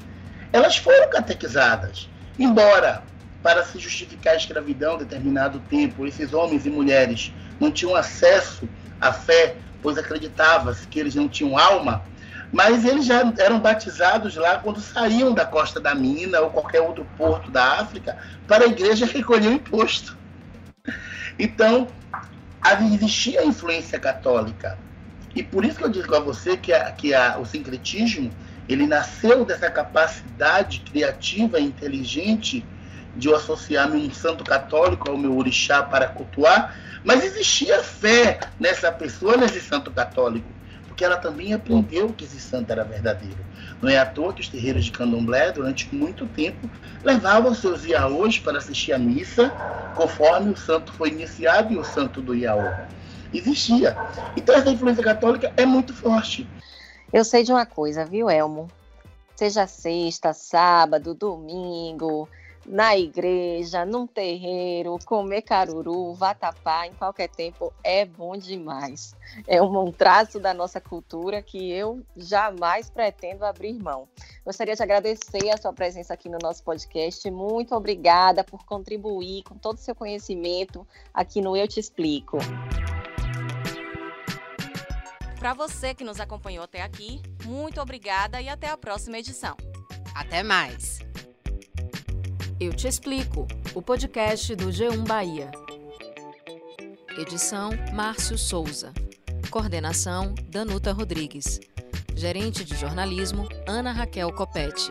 elas 0.52 0.76
foram 0.76 1.08
catequizadas. 1.08 2.06
Embora, 2.38 3.02
para 3.42 3.64
se 3.64 3.78
justificar 3.78 4.34
a 4.34 4.36
escravidão 4.36 4.98
determinado 4.98 5.58
tempo, 5.60 6.06
esses 6.06 6.34
homens 6.34 6.66
e 6.66 6.70
mulheres 6.70 7.32
não 7.58 7.70
tinham 7.70 7.96
acesso 7.96 8.68
à 9.00 9.10
fé, 9.10 9.56
pois 9.82 9.96
acreditava-se 9.96 10.86
que 10.86 11.00
eles 11.00 11.14
não 11.14 11.30
tinham 11.30 11.56
alma, 11.56 12.02
mas 12.52 12.84
eles 12.84 13.06
já 13.06 13.32
eram 13.38 13.58
batizados 13.58 14.36
lá 14.36 14.58
quando 14.58 14.80
saíam 14.80 15.34
da 15.34 15.44
costa 15.44 15.80
da 15.80 15.94
mina 15.94 16.40
ou 16.40 16.50
qualquer 16.50 16.80
outro 16.80 17.06
porto 17.16 17.50
da 17.50 17.80
África 17.80 18.16
para 18.46 18.64
a 18.64 18.68
igreja 18.68 19.06
recolher 19.06 19.48
o 19.48 19.52
imposto. 19.52 20.16
Então, 21.38 21.88
existia 22.94 23.40
a 23.40 23.44
influência 23.44 23.98
católica. 23.98 24.78
E 25.34 25.42
por 25.42 25.64
isso 25.64 25.78
que 25.78 25.84
eu 25.84 25.90
digo 25.90 26.14
a 26.14 26.20
você 26.20 26.56
que, 26.56 26.72
a, 26.72 26.90
que 26.92 27.12
a, 27.12 27.38
o 27.38 27.44
sincretismo 27.44 28.30
ele 28.68 28.86
nasceu 28.86 29.44
dessa 29.44 29.70
capacidade 29.70 30.80
criativa 30.80 31.60
e 31.60 31.64
inteligente 31.64 32.64
de 33.14 33.28
eu 33.28 33.36
associar-me 33.36 33.96
um 33.96 34.10
santo 34.10 34.44
católico 34.44 35.10
ao 35.10 35.16
meu 35.16 35.36
orixá 35.36 35.82
para 35.82 36.08
cultuar, 36.08 36.76
mas 37.04 37.24
existia 37.24 37.82
fé 37.82 38.40
nessa 38.58 38.90
pessoa, 38.90 39.36
nesse 39.36 39.60
santo 39.60 39.90
católico, 39.90 40.46
porque 40.96 41.04
ela 41.04 41.18
também 41.18 41.52
aprendeu 41.52 42.08
que 42.08 42.24
esse 42.24 42.40
santo 42.40 42.72
era 42.72 42.82
verdadeiro. 42.82 43.36
Não 43.82 43.90
é 43.90 43.98
à 43.98 44.06
toa 44.06 44.32
que 44.32 44.40
os 44.40 44.48
terreiros 44.48 44.86
de 44.86 44.90
candomblé, 44.90 45.52
durante 45.52 45.94
muito 45.94 46.26
tempo, 46.26 46.70
levavam 47.04 47.54
seus 47.54 47.84
iaôs 47.84 48.38
para 48.38 48.56
assistir 48.56 48.94
à 48.94 48.98
missa, 48.98 49.50
conforme 49.94 50.52
o 50.52 50.56
santo 50.56 50.94
foi 50.94 51.10
iniciado 51.10 51.70
e 51.70 51.76
o 51.76 51.84
santo 51.84 52.22
do 52.22 52.34
iaô 52.34 52.72
existia. 53.30 53.94
Então 54.34 54.54
essa 54.54 54.70
influência 54.70 55.04
católica 55.04 55.52
é 55.54 55.66
muito 55.66 55.92
forte. 55.92 56.48
Eu 57.12 57.26
sei 57.26 57.42
de 57.42 57.52
uma 57.52 57.66
coisa, 57.66 58.02
viu, 58.06 58.30
Elmo? 58.30 58.66
Seja 59.36 59.66
sexta, 59.66 60.32
sábado, 60.32 61.12
domingo, 61.12 62.26
na 62.66 62.96
igreja, 62.96 63.84
num 63.84 64.06
terreiro, 64.06 64.98
comer 65.04 65.42
caruru, 65.42 66.12
vatapá 66.14 66.86
em 66.86 66.92
qualquer 66.92 67.28
tempo 67.28 67.72
é 67.82 68.04
bom 68.04 68.36
demais. 68.36 69.14
É 69.46 69.62
um, 69.62 69.92
traço 69.92 70.40
da 70.40 70.52
nossa 70.52 70.80
cultura 70.80 71.40
que 71.42 71.70
eu 71.70 72.02
jamais 72.16 72.90
pretendo 72.90 73.44
abrir 73.44 73.74
mão. 73.74 74.08
Gostaria 74.44 74.74
de 74.74 74.82
agradecer 74.82 75.50
a 75.50 75.56
sua 75.56 75.72
presença 75.72 76.14
aqui 76.14 76.28
no 76.28 76.38
nosso 76.42 76.62
podcast. 76.64 77.30
Muito 77.30 77.74
obrigada 77.74 78.42
por 78.42 78.64
contribuir 78.64 79.42
com 79.44 79.56
todo 79.56 79.76
o 79.76 79.80
seu 79.80 79.94
conhecimento 79.94 80.86
aqui 81.14 81.40
no 81.40 81.56
Eu 81.56 81.68
Te 81.68 81.78
Explico. 81.78 82.38
Para 85.38 85.54
você 85.54 85.94
que 85.94 86.02
nos 86.02 86.18
acompanhou 86.18 86.64
até 86.64 86.82
aqui, 86.82 87.22
muito 87.44 87.80
obrigada 87.80 88.40
e 88.40 88.48
até 88.48 88.68
a 88.68 88.76
próxima 88.76 89.18
edição. 89.18 89.56
Até 90.14 90.42
mais! 90.42 90.98
Eu 92.58 92.72
te 92.72 92.88
explico, 92.88 93.46
o 93.74 93.82
podcast 93.82 94.56
do 94.56 94.68
G1 94.68 95.06
Bahia. 95.06 95.50
Edição 97.18 97.68
Márcio 97.92 98.38
Souza. 98.38 98.94
Coordenação 99.50 100.34
Danuta 100.48 100.90
Rodrigues. 100.90 101.60
Gerente 102.14 102.64
de 102.64 102.74
jornalismo 102.74 103.46
Ana 103.68 103.92
Raquel 103.92 104.32
Copete. 104.32 104.88